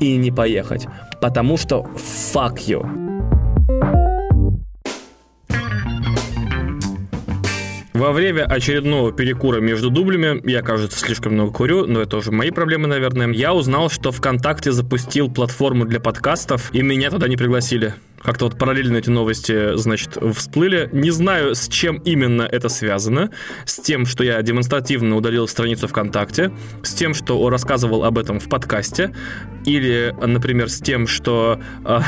[0.00, 0.86] и не поехать,
[1.20, 3.05] потому что fuck you.
[7.96, 12.50] Во время очередного перекура между дублями, я, кажется, слишком много курю, но это уже мои
[12.50, 17.94] проблемы, наверное, я узнал, что ВКонтакте запустил платформу для подкастов, и меня туда не пригласили.
[18.22, 20.88] Как-то вот параллельно эти новости, значит, всплыли.
[20.92, 23.30] Не знаю, с чем именно это связано.
[23.64, 26.52] С тем, что я демонстративно удалил страницу ВКонтакте,
[26.82, 29.14] с тем, что рассказывал об этом в подкасте,
[29.64, 32.00] или, например, с тем, что э,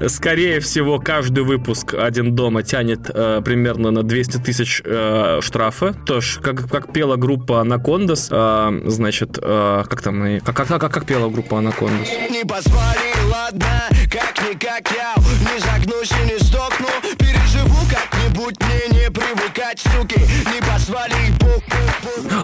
[0.08, 5.94] скорее всего каждый выпуск «Один дома» тянет э, примерно на 200 тысяч э, штрафа.
[6.06, 11.58] Тоже, как, как пела группа «Анакондас», значит, как там, как, как, как, как пела группа
[11.58, 12.08] «Анакондас»?
[12.30, 16.88] Не позвали, ладно, как-никак как я Не загнусь и не сдохну.
[17.18, 20.20] Переживу как-нибудь мне не привыкать, суки.
[20.52, 21.14] Не позвали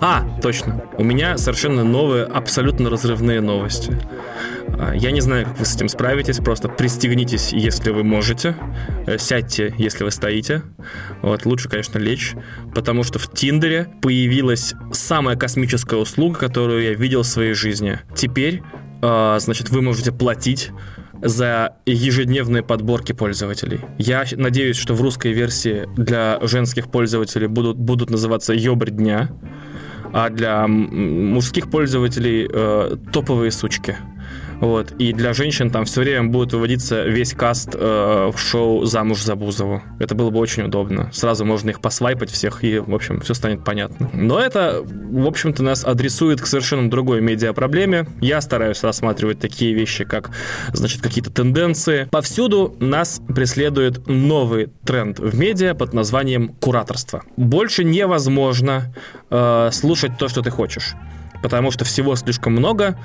[0.00, 0.84] А, точно.
[0.98, 3.98] У меня совершенно новые, абсолютно разрывные новости.
[4.78, 8.56] А, я не знаю, как вы с этим справитесь, просто пристегнитесь, если вы можете,
[9.06, 10.62] э, сядьте, если вы стоите.
[11.22, 12.34] Вот, лучше, конечно, лечь,
[12.74, 18.00] потому что в Тиндере появилась самая космическая услуга, которую я видел в своей жизни.
[18.16, 18.62] Теперь,
[19.02, 20.70] значит, вы можете платить
[21.22, 23.80] за ежедневные подборки пользователей.
[23.98, 29.30] Я надеюсь, что в русской версии для женских пользователей будут, будут называться «Ёбрь дня»,
[30.12, 33.96] а для мужских пользователей э, топовые сучки.
[34.62, 34.92] Вот.
[34.92, 39.34] И для женщин там все время будет выводиться весь каст э, в шоу «Замуж за
[39.34, 39.82] Бузову».
[39.98, 41.10] Это было бы очень удобно.
[41.12, 44.08] Сразу можно их посвайпать всех, и, в общем, все станет понятно.
[44.12, 48.06] Но это, в общем-то, нас адресует к совершенно другой медиапроблеме.
[48.20, 50.30] Я стараюсь рассматривать такие вещи, как,
[50.72, 52.06] значит, какие-то тенденции.
[52.12, 57.24] Повсюду нас преследует новый тренд в медиа под названием кураторство.
[57.36, 58.94] Больше невозможно
[59.28, 60.94] э, слушать то, что ты хочешь
[61.42, 62.96] потому что всего слишком много,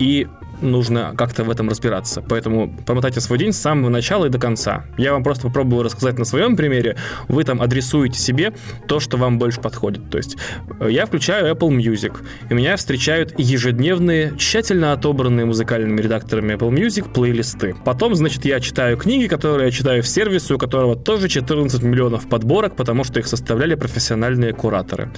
[0.00, 0.26] и
[0.64, 2.22] нужно как-то в этом разбираться.
[2.22, 4.84] Поэтому промотайте свой день с самого начала и до конца.
[4.96, 6.96] Я вам просто попробую рассказать на своем примере.
[7.28, 8.52] Вы там адресуете себе
[8.88, 10.10] то, что вам больше подходит.
[10.10, 10.36] То есть
[10.80, 12.16] э, я включаю Apple Music,
[12.50, 17.74] и меня встречают ежедневные, тщательно отобранные музыкальными редакторами Apple Music плейлисты.
[17.84, 22.28] Потом, значит, я читаю книги, которые я читаю в сервисе, у которого тоже 14 миллионов
[22.28, 25.10] подборок, потому что их составляли профессиональные кураторы.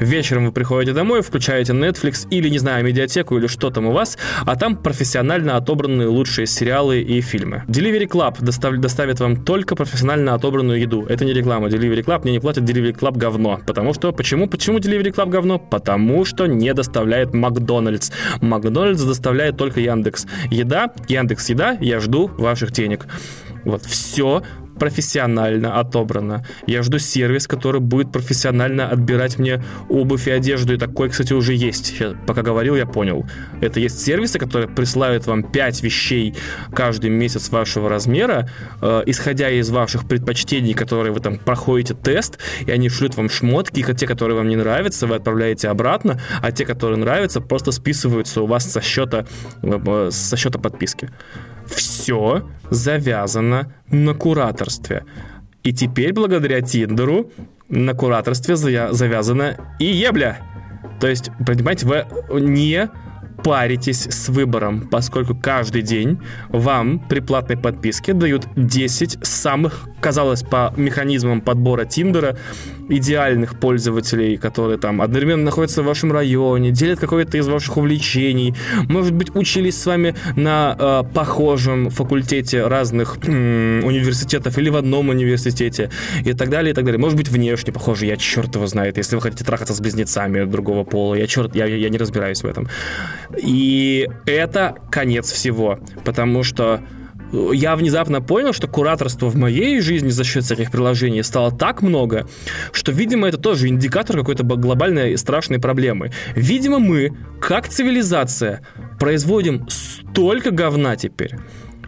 [0.00, 4.18] Вечером вы приходите домой, включаете Netflix или, не знаю, медиатеку или что там у вас,
[4.44, 7.64] а там профессионально отобранные лучшие сериалы и фильмы.
[7.66, 11.04] Delivery Club достав, доставит вам только профессионально отобранную еду.
[11.08, 11.66] Это не реклама.
[11.66, 13.60] Delivery Club мне не платит Delivery Club говно.
[13.66, 14.12] Потому что...
[14.12, 14.46] Почему?
[14.46, 15.58] Почему Delivery Club говно?
[15.58, 18.12] Потому что не доставляет Макдональдс.
[18.40, 20.26] Макдональдс доставляет только Яндекс.
[20.52, 23.08] Еда, Яндекс Еда, я жду ваших денег.
[23.64, 24.44] Вот, все
[24.78, 26.44] профессионально отобрано.
[26.66, 30.74] Я жду сервис, который будет профессионально отбирать мне обувь и одежду.
[30.74, 31.86] И такой, кстати, уже есть.
[31.86, 33.26] Сейчас, пока говорил, я понял.
[33.60, 36.34] Это есть сервисы, которые присылают вам 5 вещей
[36.74, 38.48] каждый месяц вашего размера,
[38.80, 43.80] э, исходя из ваших предпочтений, которые вы там проходите тест, и они шлют вам шмотки,
[43.80, 48.42] и те, которые вам не нравятся, вы отправляете обратно, а те, которые нравятся, просто списываются
[48.42, 49.26] у вас со счета,
[49.62, 51.10] э, со счета подписки
[51.66, 55.04] все завязано на кураторстве.
[55.62, 57.30] И теперь, благодаря Тиндеру,
[57.68, 60.38] на кураторстве завязана и ебля.
[61.00, 62.06] То есть, понимаете, вы
[62.40, 62.88] не
[63.44, 70.72] паритесь с выбором, поскольку каждый день вам при платной подписке дают 10 самых, казалось, по
[70.76, 72.38] механизмам подбора Тиндера
[72.88, 78.54] идеальных пользователей, которые там одновременно находятся в вашем районе, делят какое-то из ваших увлечений,
[78.88, 85.10] может быть, учились с вами на э, похожем факультете разных э, университетов или в одном
[85.10, 85.90] университете
[86.24, 87.00] и так далее, и так далее.
[87.00, 90.84] Может быть, внешне похожи, я черт его знает, если вы хотите трахаться с близнецами другого
[90.84, 92.68] пола, я черт, я, я не разбираюсь в этом.
[93.40, 96.80] И это конец всего, потому что
[97.52, 102.28] я внезапно понял, что кураторство в моей жизни за счет всяких приложений стало так много,
[102.72, 106.12] что, видимо, это тоже индикатор какой-то глобальной и страшной проблемы.
[106.34, 108.60] Видимо, мы, как цивилизация,
[108.98, 111.36] производим столько говна теперь,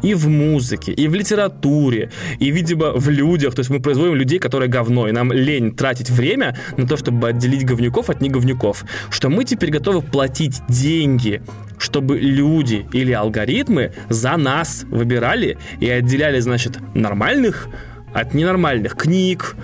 [0.03, 3.55] и в музыке, и в литературе, и, видимо, в людях.
[3.55, 7.29] То есть мы производим людей, которые говно, и нам лень тратить время на то, чтобы
[7.29, 8.85] отделить говнюков от неговнюков.
[9.11, 11.43] Что мы теперь готовы платить деньги
[11.79, 17.69] чтобы люди или алгоритмы за нас выбирали и отделяли, значит, нормальных
[18.15, 19.57] от ненормальных книг,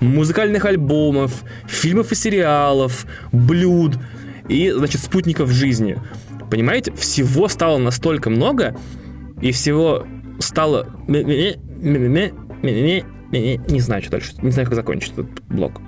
[0.00, 3.96] музыкальных альбомов, фильмов и сериалов, блюд
[4.48, 5.98] и, значит, спутников жизни.
[6.50, 8.76] Понимаете, всего стало настолько много,
[9.42, 10.06] и всего
[10.38, 10.86] стало...
[11.06, 11.56] Не
[13.80, 14.32] знаю, что дальше.
[14.40, 15.80] Не знаю, как закончить этот блок.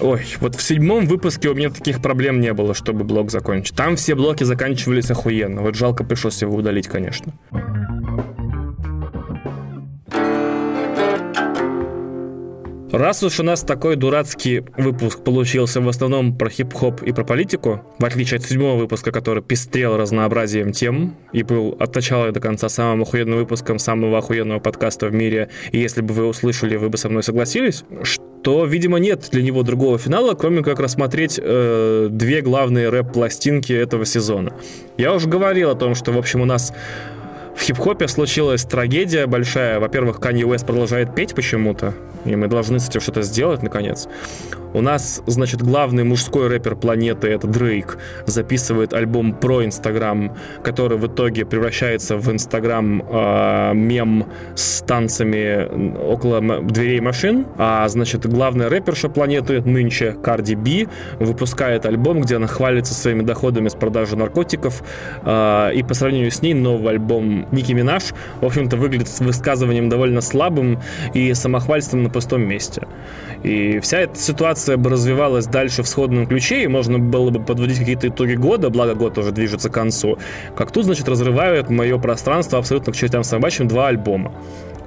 [0.00, 3.76] Ой, вот в седьмом выпуске у меня таких проблем не было, чтобы блок закончить.
[3.76, 5.60] Там все блоки заканчивались охуенно.
[5.60, 7.34] Вот жалко пришлось его удалить, конечно.
[12.92, 17.82] Раз уж у нас такой дурацкий выпуск получился в основном про хип-хоп и про политику,
[18.00, 22.68] в отличие от седьмого выпуска, который пестрел разнообразием тем и был от начала до конца
[22.68, 26.98] самым охуенным выпуском самого охуенного подкаста в мире, и если бы вы услышали, вы бы
[26.98, 27.84] со мной согласились,
[28.42, 34.04] то, видимо, нет для него другого финала, кроме как рассмотреть э, две главные рэп-пластинки этого
[34.04, 34.52] сезона.
[34.96, 36.72] Я уже говорил о том, что, в общем, у нас
[37.54, 39.78] в хип-хопе случилась трагедия большая.
[39.80, 41.94] Во-первых, Канье Уэст продолжает петь почему-то.
[42.24, 44.08] И мы должны с этим что-то сделать, наконец.
[44.72, 51.06] У нас, значит, главный мужской рэпер планеты, это Дрейк, записывает альбом про Инстаграм, который в
[51.08, 57.46] итоге превращается в Инстаграм э, мем с танцами около дверей машин.
[57.58, 63.68] А, значит, главная рэперша планеты нынче, Карди Би, выпускает альбом, где она хвалится своими доходами
[63.68, 64.84] с продажи наркотиков.
[65.24, 69.88] Э, и по сравнению с ней новый альбом Ники Минаж, в общем-то, выглядит с высказыванием
[69.88, 70.80] довольно слабым
[71.12, 72.82] и самохвальством на пустом месте.
[73.42, 77.78] И вся эта ситуация бы развивалась дальше в сходном ключе, и можно было бы подводить
[77.78, 80.18] какие-то итоги года, благо год уже движется к концу.
[80.56, 84.32] Как тут, значит, разрывают мое пространство абсолютно к чертям собачьим два альбома.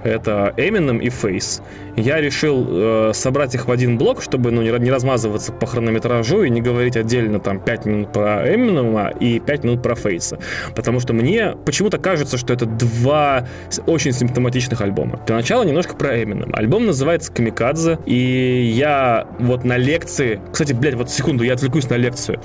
[0.04, 1.62] Это Eminem и Face
[1.96, 6.44] я решил э, собрать их в один блок, чтобы ну, не, не размазываться по хронометражу
[6.44, 10.40] и не говорить отдельно там 5 минут про Эминема и 5 минут про Фейса.
[10.76, 13.48] Потому что мне почему-то кажется, что это два
[13.86, 15.20] очень симптоматичных альбома.
[15.26, 16.52] Для начала немножко про Эминем.
[16.54, 20.42] Альбом называется «Камикадзе», и я вот на лекции...
[20.52, 22.40] Кстати, блядь, вот секунду, я отвлекусь на лекцию.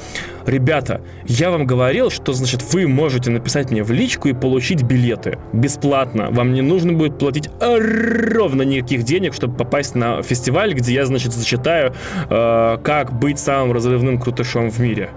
[0.46, 5.38] Ребята, я вам говорил, что, значит, вы можете написать мне в личку и получить билеты
[5.52, 6.28] бесплатно.
[6.30, 11.32] Вам не нужно будет платить ровно никаких денег, чтобы попасть на фестиваль, где я, значит,
[11.32, 11.94] зачитаю,
[12.28, 15.10] э, как быть самым разрывным крутышом в мире.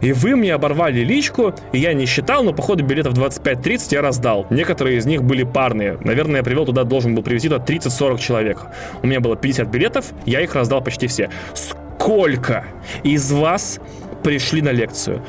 [0.00, 4.46] И вы мне оборвали личку, и я не считал, но походу билетов 25-30 я раздал.
[4.50, 5.98] Некоторые из них были парные.
[6.02, 8.58] Наверное, я привел туда, должен был привезти туда 30-40 человек.
[9.02, 11.30] У меня было 50 билетов, я их раздал почти все.
[11.54, 12.64] Сколько
[13.04, 13.78] из вас
[14.24, 15.22] пришли на лекцию?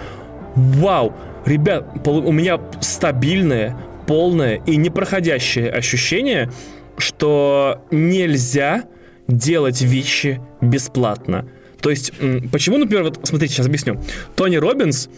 [0.56, 1.14] Вау!
[1.46, 3.76] Ребят, у меня стабильное,
[4.08, 6.50] полное и непроходящее ощущение,
[7.02, 8.86] что нельзя
[9.28, 11.48] делать вещи бесплатно.
[11.82, 12.14] То есть,
[12.52, 14.00] почему, например, вот смотрите, сейчас объясню.
[14.36, 15.10] Тони Робинс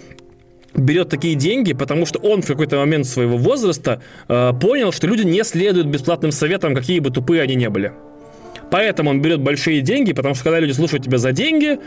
[0.73, 5.23] берет такие деньги, потому что он в какой-то момент своего возраста э, понял, что люди
[5.23, 7.93] не следуют бесплатным советам, какие бы тупые они не были.
[8.73, 11.77] Поэтому он берет большие деньги, потому что когда люди слушают тебя за деньги,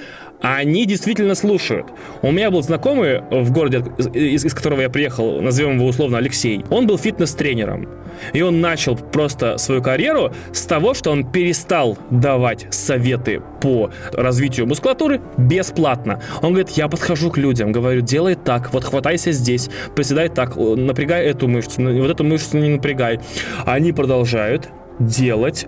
[0.40, 1.88] они действительно слушают.
[2.22, 3.82] У меня был знакомый в городе,
[4.14, 6.64] из, из которого я приехал, назовем его условно Алексей.
[6.70, 7.88] Он был фитнес-тренером.
[8.34, 14.68] И он начал просто свою карьеру с того, что он перестал давать советы по развитию
[14.68, 16.22] мускулатуры бесплатно.
[16.40, 21.26] Он говорит, я подхожу к людям, говорю, делай так, вот хватайся здесь, приседай так, напрягай
[21.26, 23.18] эту мышцу, вот эту мышцу не напрягай.
[23.64, 24.68] Они продолжают
[25.00, 25.66] делать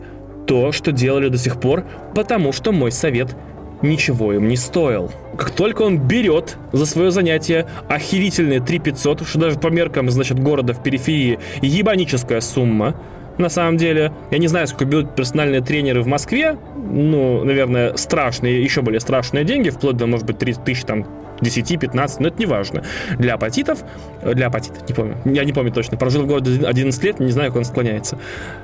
[0.48, 1.84] то, что делали до сих пор,
[2.14, 3.37] потому что мой совет
[3.82, 5.12] ничего им не стоил.
[5.37, 10.72] Как только он берет за свое занятие охерительные 3500, что даже по меркам, значит, города
[10.72, 12.96] в периферии ебаническая сумма,
[13.37, 14.12] на самом деле.
[14.32, 16.56] Я не знаю, сколько берут персональные тренеры в Москве.
[16.76, 21.06] Ну, наверное, страшные, еще более страшные деньги, вплоть до, может быть, 30 тысяч там
[21.40, 22.82] 10-15, но это не важно.
[23.16, 23.84] Для апатитов,
[24.24, 27.50] для апатитов, не помню, я не помню точно, прожил в городе 11 лет, не знаю,
[27.50, 28.18] как он склоняется.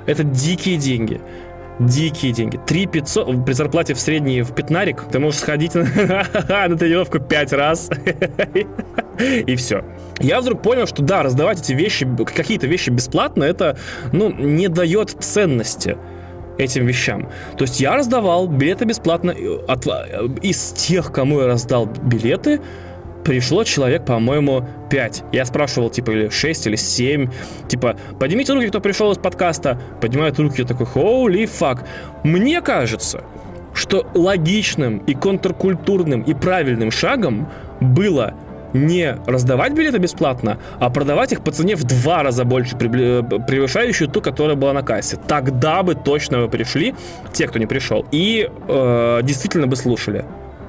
[0.07, 1.21] Это дикие деньги
[1.79, 2.59] дикие деньги.
[2.65, 5.85] 3 500 при зарплате в средней в пятнарик ты можешь сходить на,
[6.69, 7.91] на тренировку 5 раз
[9.19, 9.85] и все.
[10.21, 13.77] Я вдруг понял, что да, раздавать эти вещи, какие-то вещи бесплатно, это,
[14.13, 15.97] ну, не дает ценности
[16.59, 17.29] этим вещам.
[17.57, 19.35] То есть я раздавал билеты бесплатно.
[19.67, 19.87] От,
[20.43, 22.61] из тех, кому я раздал билеты,
[23.25, 25.25] пришло человек, по-моему, 5.
[25.33, 27.31] Я спрашивал, типа, или 6, или 7.
[27.69, 29.81] Типа, поднимите руки, кто пришел из подкаста.
[30.01, 31.81] Поднимают руки, я такой, holy fuck.
[32.23, 33.25] Мне кажется,
[33.75, 37.49] что логичным и контркультурным и правильным шагом
[37.81, 38.35] было
[38.75, 44.21] не раздавать билеты бесплатно, а продавать их по цене в два раза больше, превышающую ту,
[44.21, 45.17] которая была на кассе.
[45.29, 46.95] Тогда бы точно вы пришли,
[47.33, 50.25] те, кто не пришел, и э, действительно бы слушали.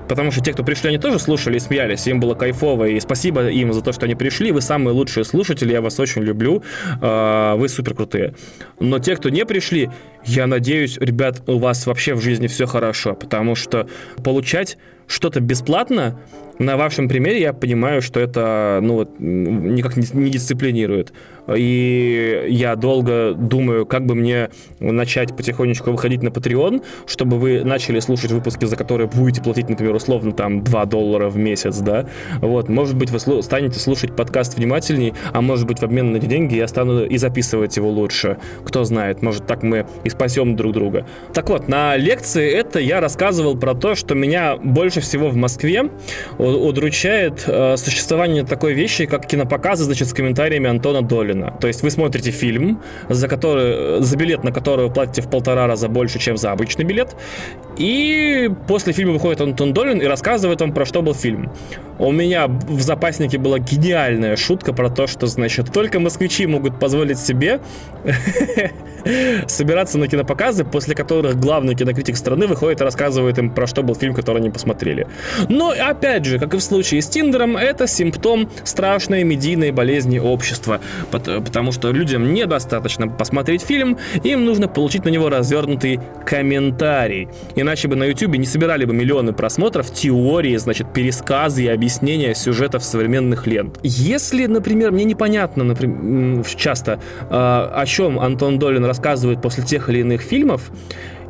[0.08, 2.08] Потому что те, кто пришли, они тоже слушали и смеялись.
[2.08, 2.86] Им было кайфово.
[2.86, 4.52] И спасибо им за то, что они пришли.
[4.52, 5.74] Вы самые лучшие слушатели.
[5.74, 6.64] Я вас очень люблю.
[7.02, 8.36] А, вы супер крутые.
[8.80, 9.90] Но те, кто не пришли,
[10.26, 13.14] я надеюсь, ребят, у вас вообще в жизни все хорошо.
[13.16, 13.88] Потому что
[14.24, 16.20] получать что-то бесплатно
[16.60, 21.14] на вашем примере я понимаю, что это ну, никак не дисциплинирует.
[21.54, 28.00] И я долго думаю, как бы мне начать потихонечку выходить на Patreon, чтобы вы начали
[28.00, 32.08] слушать выпуски, за которые будете платить, например, условно там 2 доллара в месяц, да.
[32.42, 36.26] Вот, может быть, вы станете слушать подкаст внимательней, а может быть, в обмен на эти
[36.26, 38.38] деньги я стану и записывать его лучше.
[38.64, 41.06] Кто знает, может, так мы и спасем друг друга.
[41.34, 45.90] Так вот, на лекции это я рассказывал про то, что меня больше всего в Москве
[46.38, 51.58] удручает э, существование такой вещи, как кинопоказы, значит, с комментариями Антона Долина.
[51.60, 55.68] То есть вы смотрите фильм, за, который, за билет на который вы платите в полтора
[55.68, 57.16] раза больше, чем за обычный билет,
[57.78, 61.52] и после фильма выходит Антон Долин и рассказывает вам, про что был фильм.
[61.98, 67.20] У меня в запаснике была гениальная шутка про то, что, значит, только москвичи могут позволить
[67.20, 67.62] себе
[69.48, 73.96] собираться на кинопоказы, после которых главный кинокритик страны выходит и рассказывает им, про что был
[73.96, 75.08] фильм, который они посмотрели.
[75.48, 80.82] Но, опять же, как и в случае с Тиндером, это симптом страшной медийной болезни общества,
[81.12, 87.30] потому что людям недостаточно посмотреть фильм, им нужно получить на него развернутый комментарий.
[87.66, 92.84] Иначе бы на YouTube не собирали бы миллионы просмотров теории, значит, пересказы и объяснения сюжетов
[92.84, 93.80] современных лент.
[93.82, 97.00] Если, например, мне непонятно, например, часто,
[97.32, 100.70] а, о чем Антон Долин рассказывает после тех или иных фильмов,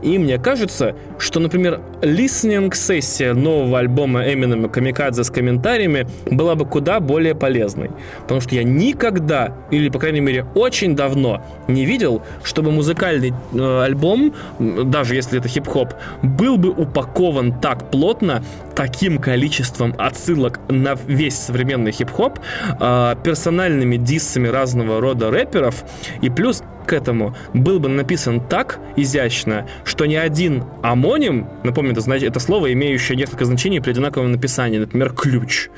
[0.06, 7.00] и мне кажется, что, например, листнинг-сессия нового альбома Эминема «Камикадзе» с комментариями была бы куда
[7.00, 7.90] более полезной.
[8.22, 13.82] Потому что я никогда, или, по крайней мере, очень давно не видел, чтобы музыкальный э,
[13.84, 18.44] альбом, даже если это хип-хоп, был бы упакован так плотно,
[18.76, 22.38] таким количеством отсылок на весь современный хип-хоп,
[22.80, 25.84] э, персональными диссами разного рода рэперов,
[26.22, 32.02] и плюс к этому был бы написан так изящно, что ни один амоним, напомню, это,
[32.02, 35.70] значит, это слово, имеющее несколько значений при одинаковом написании, например, ключ,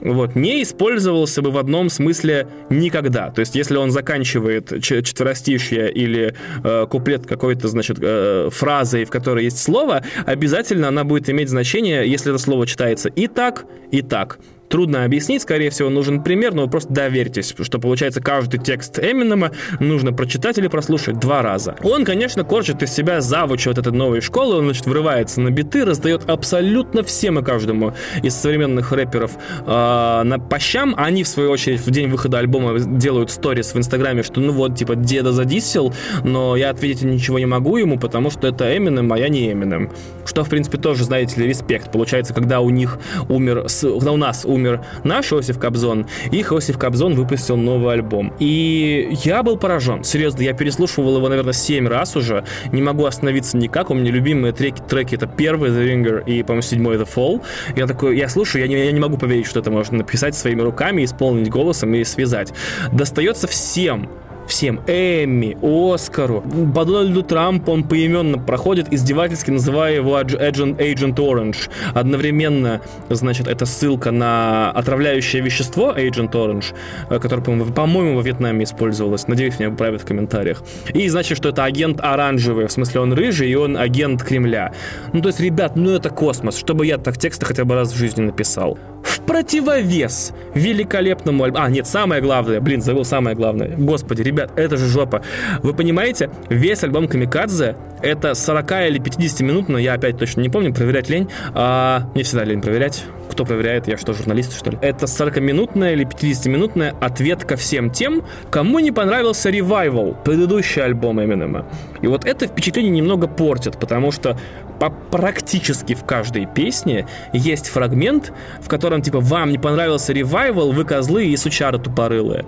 [0.00, 3.30] вот, не использовался бы в одном смысле никогда.
[3.30, 9.44] То есть, если он заканчивает четверостишье или э, куплет какой-то, значит, э, фразой, в которой
[9.44, 14.38] есть слово, обязательно она будет иметь значение, если это слово читается и так, и так.
[14.68, 19.52] Трудно объяснить, скорее всего, нужен пример, но вы просто доверьтесь, что получается каждый текст Эминема
[19.78, 21.76] нужно прочитать или прослушать два раза.
[21.82, 25.84] Он, конечно, корчит из себя завуча вот этой новой школы, он, значит, вырывается на биты,
[25.84, 29.32] раздает абсолютно всем и каждому из современных рэперов
[29.66, 33.72] э, на по щам, а они, в свою очередь, в день выхода альбома делают сторис
[33.72, 35.94] в Инстаграме, что, ну вот, типа, деда задисел,
[36.24, 39.92] но я ответить ничего не могу ему, потому что это Эминем, а я не Эминем.
[40.24, 41.92] Что, в принципе, тоже, знаете ли, респект.
[41.92, 42.98] Получается, когда у них
[43.28, 44.55] умер, когда у нас умер
[45.04, 48.34] наш Иосиф Кобзон, их Иосиф Кобзон выпустил новый альбом.
[48.38, 50.04] И я был поражен.
[50.04, 52.44] Серьезно, я переслушивал его, наверное, 7 раз уже.
[52.72, 53.90] Не могу остановиться никак.
[53.90, 57.42] У меня любимые треки, треки это первый The Ringer и, по-моему, седьмой The Fall.
[57.76, 60.62] Я такой, я слушаю, я не, я не могу поверить, что это можно написать своими
[60.62, 62.52] руками, исполнить голосом и связать.
[62.92, 64.08] Достается всем
[64.46, 66.42] всем Эмми, Оскару.
[66.74, 71.68] По Дональду Трампу он поименно проходит, издевательски называя его Agent, Agent Orange.
[71.94, 76.74] Одновременно, значит, это ссылка на отравляющее вещество Agent Orange,
[77.10, 79.28] э, которое, по-моему, во Вьетнаме использовалось.
[79.28, 80.62] Надеюсь, меня поправят в комментариях.
[80.94, 84.72] И значит, что это агент оранжевый, в смысле он рыжий, и он агент Кремля.
[85.12, 87.96] Ну, то есть, ребят, ну это космос, чтобы я так тексты хотя бы раз в
[87.96, 88.78] жизни написал.
[89.06, 91.64] В противовес великолепному альбому...
[91.64, 93.70] А, нет, самое главное, блин, забыл самое главное.
[93.76, 95.22] Господи, ребят, это же жопа.
[95.62, 100.48] Вы понимаете, весь альбом Камикадзе это 40 или 50 минут, но я опять точно не
[100.48, 101.28] помню, проверять лень.
[101.54, 103.04] А, мне всегда лень проверять.
[103.30, 103.88] Кто проверяет?
[103.88, 104.78] Я что, журналист, что ли?
[104.80, 111.66] Это 40-минутная или 50-минутная ответка всем тем, кому не понравился Revival, предыдущий альбом Эминема.
[112.02, 114.38] И вот это впечатление немного портит, потому что
[114.78, 120.84] по практически в каждой песне есть фрагмент, в котором типа вам не понравился Revival, вы
[120.84, 122.44] козлы и сучары тупорылые.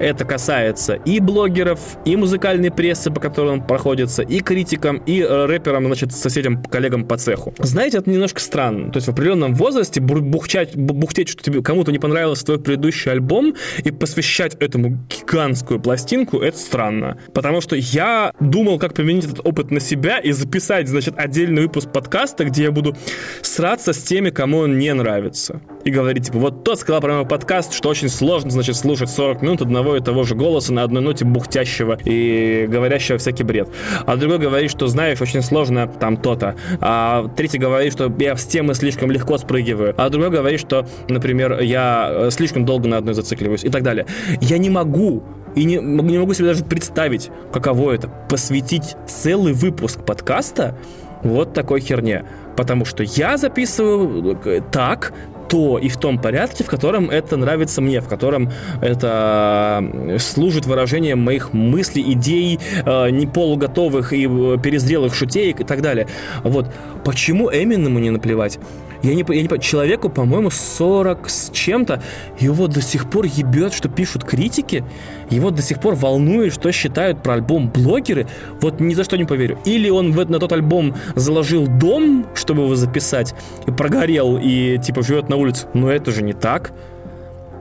[0.00, 5.44] Это касается и блогеров, и музыкальной прессы, по которой он проходится, и критикам, и э,
[5.44, 7.54] рэперам, значит, соседям, коллегам по цеху.
[7.58, 8.90] Знаете, это немножко странно.
[8.90, 13.54] То есть в определенном возрасте бухчать, бухтеть, что тебе кому-то не понравился твой предыдущий альбом,
[13.84, 17.18] и посвящать этому гигантскую пластинку, это странно.
[17.34, 21.92] Потому что я думал, как применить этот опыт на себя и записать, значит, отдельный выпуск
[21.92, 22.96] подкаста, где я буду
[23.42, 25.60] сраться с теми, кому он не нравится.
[25.84, 29.42] И говорить, типа, вот тот сказал про мой подкаст, что очень сложно, значит, слушать 40
[29.42, 33.68] минут одного и того же голоса на одной ноте бухтящего и говорящего всякий бред.
[34.06, 36.54] А другой говорит, что, знаешь, очень сложно там то-то.
[36.80, 39.94] А третий говорит, что я с темы слишком легко спрыгиваю.
[39.96, 44.06] А другой говорит, что, например, я э, слишком долго на одной зацикливаюсь и так далее.
[44.40, 45.22] Я не могу
[45.54, 50.76] и не, не могу себе даже представить, каково это, посвятить целый выпуск подкаста
[51.22, 52.24] вот такой херне.
[52.56, 55.12] Потому что я записываю э, так,
[55.50, 59.82] то и в том порядке, в котором это нравится мне, в котором это
[60.18, 66.06] служит выражением моих мыслей, идей, э, не полуготовых и э, перезрелых шутеек и так далее.
[66.44, 66.66] Вот
[67.04, 68.60] почему Эминему не наплевать?
[69.02, 72.02] Я не, я не человеку, по-моему, 40 с чем-то,
[72.38, 74.84] его до сих пор ебет, что пишут критики,
[75.30, 78.26] его до сих пор волнует, что считают про альбом блогеры,
[78.60, 79.58] вот ни за что не поверю.
[79.64, 83.34] Или он в, на тот альбом заложил дом, чтобы его записать,
[83.66, 86.72] и прогорел, и типа живет на улице, но это же не так.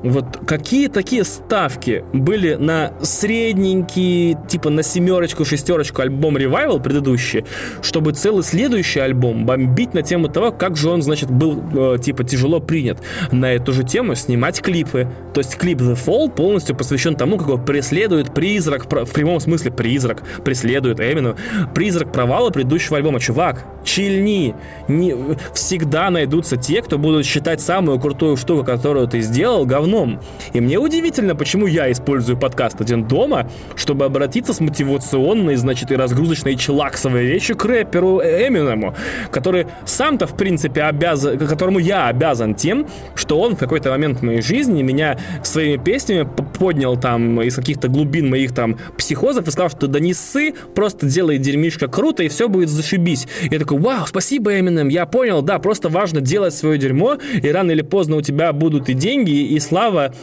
[0.04, 7.45] Вот какие такие ставки были на средненький, типа на семерочку, шестерочку альбом Revival предыдущий,
[7.82, 12.24] чтобы целый следующий альбом бомбить на тему того, как же он, значит, был, э, типа,
[12.24, 13.00] тяжело принят
[13.32, 15.08] на эту же тему, снимать клипы.
[15.34, 19.72] То есть клип The Fall полностью посвящен тому, как его преследует призрак, в прямом смысле
[19.72, 21.36] призрак, преследует именно
[21.74, 23.20] призрак провала предыдущего альбома.
[23.20, 24.56] Чувак, чильни,
[24.88, 25.16] не,
[25.54, 30.20] всегда найдутся те, кто будут считать самую крутую штуку, которую ты сделал, говном.
[30.54, 35.96] И мне удивительно, почему я использую подкаст «Один дома», чтобы обратиться с мотивационной, значит, и
[35.96, 38.96] разгрузочной челаксовой речи к рэперу Эминему,
[39.32, 44.24] который сам-то, в принципе, обязан, которому я обязан тем, что он в какой-то момент в
[44.24, 46.28] моей жизни меня своими песнями
[46.58, 51.08] поднял там из каких-то глубин моих там психозов и сказал, что да не ссы, просто
[51.08, 53.28] делай дерьмишко круто, и все будет зашибись.
[53.50, 57.72] Я такой, вау, спасибо, Эминем, я понял, да, просто важно делать свое дерьмо, и рано
[57.72, 59.79] или поздно у тебя будут и деньги, и слава,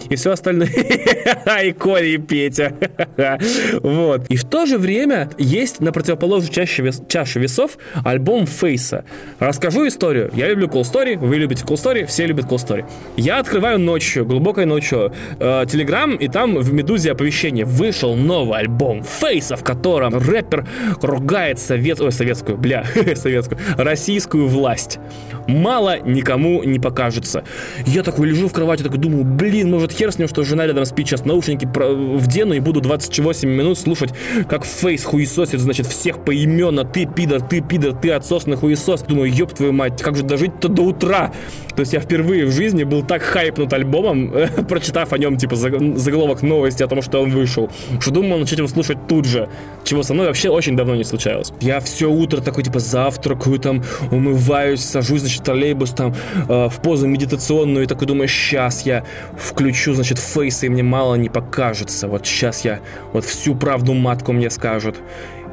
[0.08, 0.68] и все остальное.
[1.64, 2.72] И Коля, и Петя.
[3.82, 4.26] Вот.
[4.28, 9.04] И в то же время есть на противоположную чаще, вес, чашу весов альбом Фейса.
[9.38, 10.30] Расскажу историю.
[10.34, 12.84] Я люблю Cool Story, вы любите Cool Story, все любят Cool Story.
[13.16, 17.64] Я открываю ночью, глубокой ночью, Телеграм, э, и там в Медузе оповещение.
[17.64, 20.66] Вышел новый альбом Фейса, в котором рэпер
[21.02, 22.00] ругает совет...
[22.00, 22.84] Ой, советскую, бля,
[23.14, 24.98] советскую, российскую власть.
[25.46, 27.44] Мало никому не покажется.
[27.86, 30.84] Я такой лежу в кровати, такой думаю, блин, может хер с ним, что жена рядом
[30.84, 34.10] спит, сейчас наушники вдену и буду 28 минут слушать,
[34.48, 39.02] как Фейс хуесосит, значит, всех поименно, ты пидор, ты пидор, ты отсосный хуесос.
[39.02, 41.32] Думаю, ёб твою мать, как же дожить-то до утра?
[41.76, 44.32] То есть я впервые в жизни был так хайпнут альбомом,
[44.68, 47.70] прочитав о нем, типа, заголовок новости о том, что он вышел,
[48.00, 49.48] что думал начать его слушать тут же,
[49.84, 51.52] чего со мной вообще очень давно не случалось.
[51.60, 56.14] Я все утро такой, типа, завтракаю, там, умываюсь, сажусь, значит, в троллейбус, там,
[56.48, 59.04] э, в позу медитационную, и такой думаю, сейчас я
[59.38, 62.08] включу, значит, фейс, и мне мало не покажется.
[62.08, 62.80] Вот сейчас я
[63.12, 64.96] вот всю правду матку мне скажут.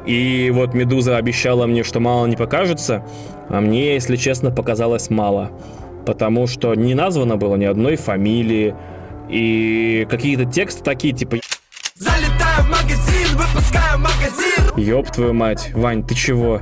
[0.06, 3.04] И вот Медуза обещала мне, что мало не покажется,
[3.48, 5.50] а мне, если честно, показалось мало
[6.04, 8.74] потому что не названо было ни одной фамилии,
[9.28, 11.36] и какие-то тексты такие, типа...
[11.94, 14.76] Залетаю в магазин, выпускаю магазин!
[14.76, 16.60] Ёб твою мать, Вань, ты чего?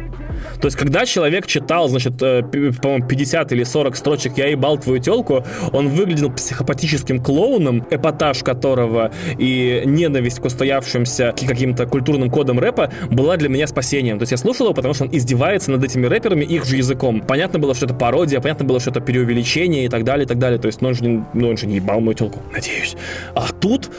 [0.62, 2.42] То есть, когда человек читал, значит, э,
[2.80, 9.10] по-моему, 50 или 40 строчек «Я ебал твою телку», он выглядел психопатическим клоуном, эпатаж которого
[9.38, 14.20] и ненависть к устоявшимся каким-то культурным кодам рэпа была для меня спасением.
[14.20, 17.22] То есть я слушал его, потому что он издевается над этими рэперами их же языком.
[17.26, 20.38] Понятно было, что это пародия, понятно было, что это преувеличение и так далее, и так
[20.38, 20.60] далее.
[20.60, 22.94] То есть, ну он же не, ну, он же не ебал мою телку, надеюсь.
[23.34, 23.90] А тут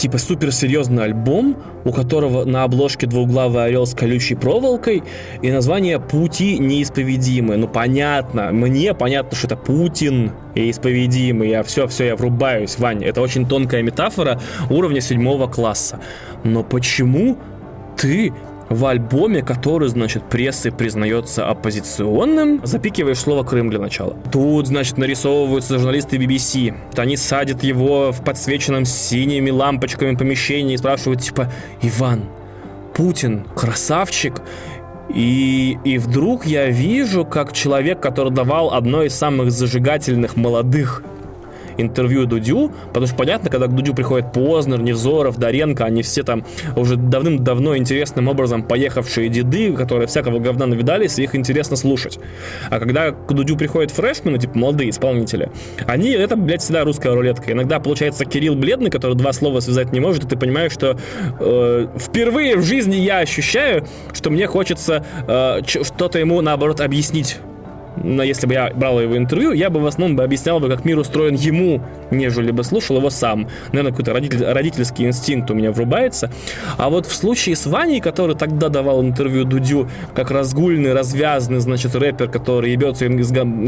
[0.00, 5.02] типа суперсерьезный альбом, у которого на обложке двуглавый орел с колючей проволокой
[5.42, 7.56] и название «Пути неисповедимы».
[7.56, 11.50] Ну, понятно, мне понятно, что это Путин и исповедимый.
[11.50, 13.04] Я все, все, я врубаюсь, Вань.
[13.04, 14.40] Это очень тонкая метафора
[14.70, 16.00] уровня седьмого класса.
[16.44, 17.36] Но почему
[17.98, 18.32] ты
[18.70, 24.16] в альбоме, который, значит, прессой признается оппозиционным, запикиваешь слово «Крым» для начала.
[24.32, 26.74] Тут, значит, нарисовываются журналисты BBC.
[26.96, 31.52] Они садят его в подсвеченном синими лампочками помещении и спрашивают, типа,
[31.82, 32.22] «Иван,
[32.94, 34.40] Путин красавчик?»
[35.12, 41.02] И, и вдруг я вижу, как человек, который давал одно из самых зажигательных молодых
[41.80, 46.44] интервью Дудю, потому что понятно, когда к Дудю приходит Познер, Невзоров, Доренко, они все там
[46.76, 52.18] уже давным-давно интересным образом поехавшие деды, которые всякого говна навидались, и их интересно слушать.
[52.70, 55.50] А когда к Дудю приходят фрешмены, типа молодые исполнители,
[55.86, 57.52] они, это, блядь, всегда русская рулетка.
[57.52, 60.98] Иногда получается Кирилл Бледный, который два слова связать не может, и ты понимаешь, что
[61.40, 67.38] э, впервые в жизни я ощущаю, что мне хочется э, что-то ему, наоборот, объяснить
[68.02, 70.84] но если бы я брал его интервью, я бы в основном бы объяснял бы, как
[70.84, 73.48] мир устроен ему, нежели бы слушал его сам.
[73.68, 76.30] Наверное, какой-то родитель, родительский инстинкт у меня врубается.
[76.76, 81.94] А вот в случае с Ваней, который тогда давал интервью Дудю, как разгульный, развязный, значит,
[81.94, 83.06] рэпер, который ебется,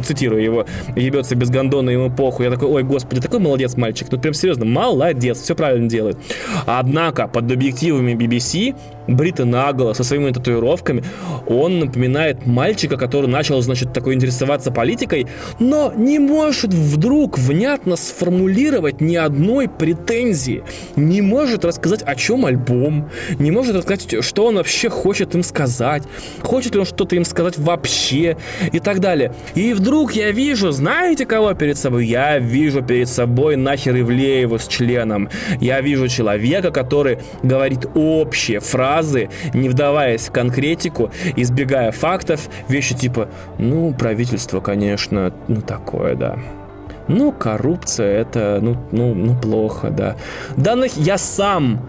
[0.03, 0.67] цитирую его,
[0.97, 2.47] ебется без гондона, ему похуй.
[2.47, 4.09] Я такой, ой, господи, такой молодец мальчик.
[4.11, 6.17] Ну, прям серьезно, молодец, все правильно делает.
[6.67, 8.75] Однако, под объективами BBC,
[9.07, 11.05] бритый наголо, со своими татуировками,
[11.47, 15.27] он напоминает мальчика, который начал, значит, такой интересоваться политикой,
[15.59, 20.63] но не может вдруг внятно сформулировать ни одной претензии,
[20.97, 26.05] не может рассказать, о чем альбом, не может рассказать, что он вообще хочет им сказать,
[26.41, 28.37] хочет ли он что-то им сказать вообще
[28.73, 29.35] и так далее.
[29.55, 32.07] И вдруг я вижу, знаете кого перед собой?
[32.07, 35.29] Я вижу перед собой нахер Ивлеева с членом.
[35.61, 43.29] Я вижу человека, который говорит общие фразы, не вдаваясь в конкретику, избегая фактов, вещи типа,
[43.59, 46.39] ну, правительство, конечно, ну такое, да.
[47.09, 50.17] Ну, коррупция это, ну, ну, ну плохо, да.
[50.57, 51.81] Данных я сам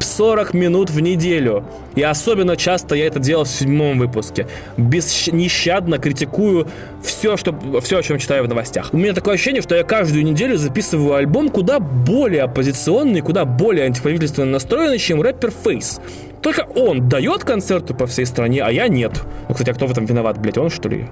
[0.00, 1.64] 40 минут в неделю,
[1.96, 6.68] и особенно часто я это делал в седьмом выпуске, без, нещадно критикую
[7.02, 7.52] все, что,
[7.82, 8.90] все, о чем читаю в новостях.
[8.92, 13.86] У меня такое ощущение, что я каждую неделю записываю альбом куда более оппозиционный, куда более
[13.86, 16.00] антиправительственно настроенный, чем рэпер Фейс.
[16.42, 19.20] Только он дает концерты по всей стране, а я нет.
[19.48, 21.06] Ну, кстати, а кто в этом виноват, блядь, он, что ли?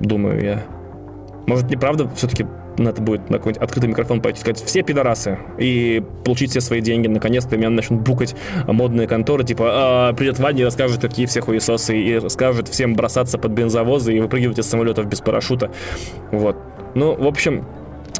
[0.00, 0.62] Думаю я.
[1.46, 2.46] Может, неправда все-таки
[2.78, 7.06] надо будет на какой-нибудь открытый микрофон пойти сказать «все пидорасы» и получить все свои деньги.
[7.06, 8.34] Наконец-то меня начнут букать
[8.66, 13.38] модные конторы, типа а, придет Ваня и расскажет, какие все хуесосы, и расскажет всем бросаться
[13.38, 15.70] под бензовозы и выпрыгивать из самолетов без парашюта.
[16.32, 16.56] Вот.
[16.94, 17.64] Ну, в общем,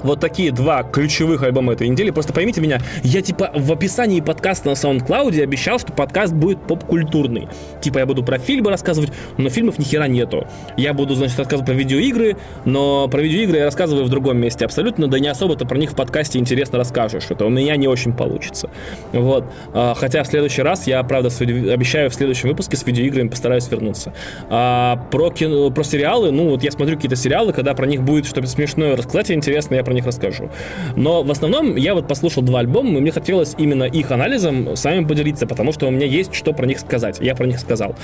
[0.07, 2.11] вот такие два ключевых альбома этой недели.
[2.11, 7.49] Просто поймите меня, я типа в описании подкаста на SoundCloud обещал, что подкаст будет поп-культурный.
[7.81, 10.47] Типа я буду про фильмы рассказывать, но фильмов ни хера нету.
[10.77, 15.09] Я буду, значит, рассказывать про видеоигры, но про видеоигры я рассказываю в другом месте абсолютно,
[15.09, 17.25] да не особо-то про них в подкасте интересно расскажешь.
[17.29, 18.71] Это у меня не очень получится.
[19.13, 19.45] Вот.
[19.73, 24.13] А, хотя в следующий раз я, правда, обещаю в следующем выпуске с видеоиграми постараюсь вернуться.
[24.49, 28.27] А про, кино, про сериалы, ну вот я смотрю какие-то сериалы, когда про них будет
[28.27, 30.51] что-то смешное рассказать интересно, я про них расскажу.
[30.97, 34.85] Но в основном я вот послушал два альбома, и мне хотелось именно их анализом с
[34.85, 37.19] вами поделиться, потому что у меня есть что про них сказать.
[37.21, 37.97] Я про них сказал.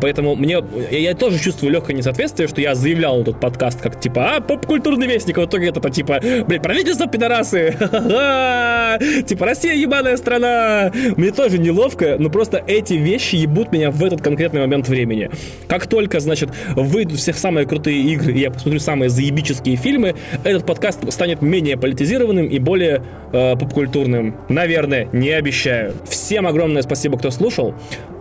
[0.00, 0.58] Поэтому мне
[0.90, 5.38] я тоже чувствую легкое несоответствие, что я заявлял этот подкаст как типа, а, поп-культурный вестник,
[5.38, 7.76] а в итоге это типа, блядь, правительство пидорасы,
[9.26, 10.92] типа, Россия ебаная страна.
[11.16, 15.30] Мне тоже неловко, но просто эти вещи ебут меня в этот конкретный момент времени.
[15.68, 20.14] Как только, значит, выйдут все самые крутые игры, и я посмотрю самые заебические фильмы,
[20.44, 23.02] этот подкаст станет менее политизированным и более
[23.32, 24.36] э, попкультурным.
[24.48, 25.94] Наверное, не обещаю.
[26.08, 27.74] Всем огромное спасибо, кто слушал.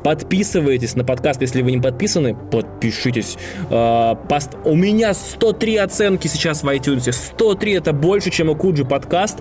[0.04, 3.38] Подписывайтесь на подкаст, если вы не подписаны, подпишитесь.
[3.70, 4.52] Э, пост...
[4.64, 7.12] У меня 103 оценки сейчас в iTunes.
[7.12, 9.40] 103 это больше, чем у Куджи подкаст.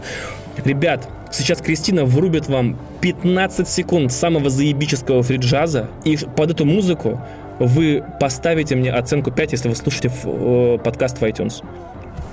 [0.65, 7.21] Ребят, сейчас Кристина врубит вам 15 секунд самого заебического фриджаза, и под эту музыку
[7.59, 11.63] вы поставите мне оценку 5, если вы слушаете э, подкаст в iTunes.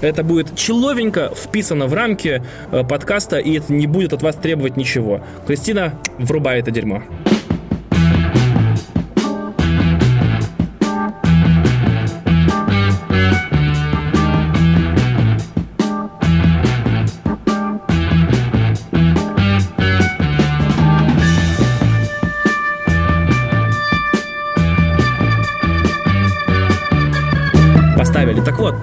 [0.02, 2.41] Это будет человенько вписано в рамки
[2.72, 5.22] э, подкаста, и это не будет от вас требовать ничего.
[5.45, 7.04] Кристина, врубай это дерьмо.
[27.95, 28.41] Поставили.
[28.41, 28.76] Так вот,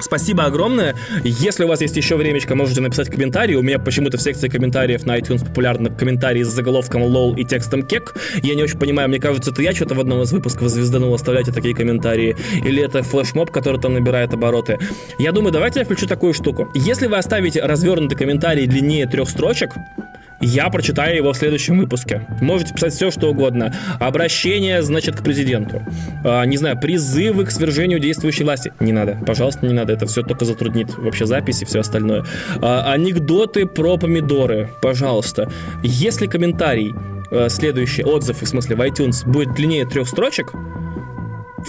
[0.00, 0.94] Спасибо огромное.
[1.24, 3.54] Если у вас есть еще времечко, можете написать комментарий.
[3.54, 7.82] У меня почему-то в секции комментариев на iTunes популярны комментарии с заголовком лол и текстом
[7.82, 8.14] кек.
[8.42, 11.52] Я не очень понимаю, мне кажется, это я что-то в одном из выпусков звезданул, оставляйте
[11.52, 12.36] такие комментарии.
[12.64, 14.78] Или это флешмоб, который там набирает обороты.
[15.18, 16.70] Я думаю, давайте я включу такую штуку.
[16.74, 19.70] Если вы оставите развернутый комментарий длиннее трех строчек,
[20.40, 22.26] я прочитаю его в следующем выпуске.
[22.40, 23.74] Можете писать все, что угодно.
[24.00, 25.82] Обращение, значит, к президенту.
[26.24, 28.72] А, не знаю, призывы к свержению действующей власти.
[28.80, 29.92] Не надо, пожалуйста, не надо.
[29.92, 32.24] Это все только затруднит вообще запись и все остальное.
[32.60, 34.70] А, анекдоты про помидоры.
[34.82, 35.50] Пожалуйста.
[35.82, 36.94] Если комментарий
[37.30, 40.52] э, следующий отзыв, в смысле в iTunes, будет длиннее трех строчек,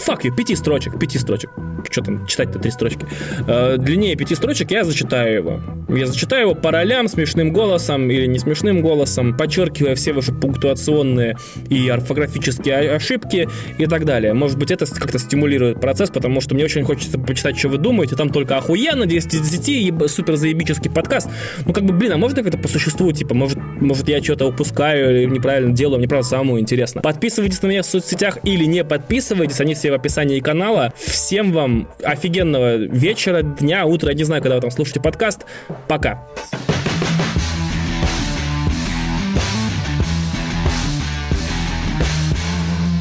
[0.05, 1.49] Fuck you, пяти строчек, пяти строчек.
[1.89, 3.05] Что там, читать-то три строчки.
[3.47, 5.61] Э, длиннее пяти строчек я зачитаю его.
[5.89, 11.37] Я зачитаю его по ролям, смешным голосом или не смешным голосом, подчеркивая все ваши пунктуационные
[11.69, 14.33] и орфографические ошибки и так далее.
[14.33, 18.15] Может быть, это как-то стимулирует процесс, потому что мне очень хочется почитать, что вы думаете.
[18.15, 21.29] Там только охуенно, 10 из 10, супер заебический подкаст.
[21.65, 25.21] Ну, как бы, блин, а можно как-то по существу, типа, может, может я что-то упускаю
[25.21, 27.01] или неправильно делаю, мне правда самому интересно.
[27.01, 30.93] Подписывайтесь на меня в соцсетях или не подписывайтесь, они все в описании канала.
[30.95, 35.45] Всем вам офигенного вечера, дня, утра, не знаю, когда вы там слушаете подкаст.
[35.87, 36.27] Пока.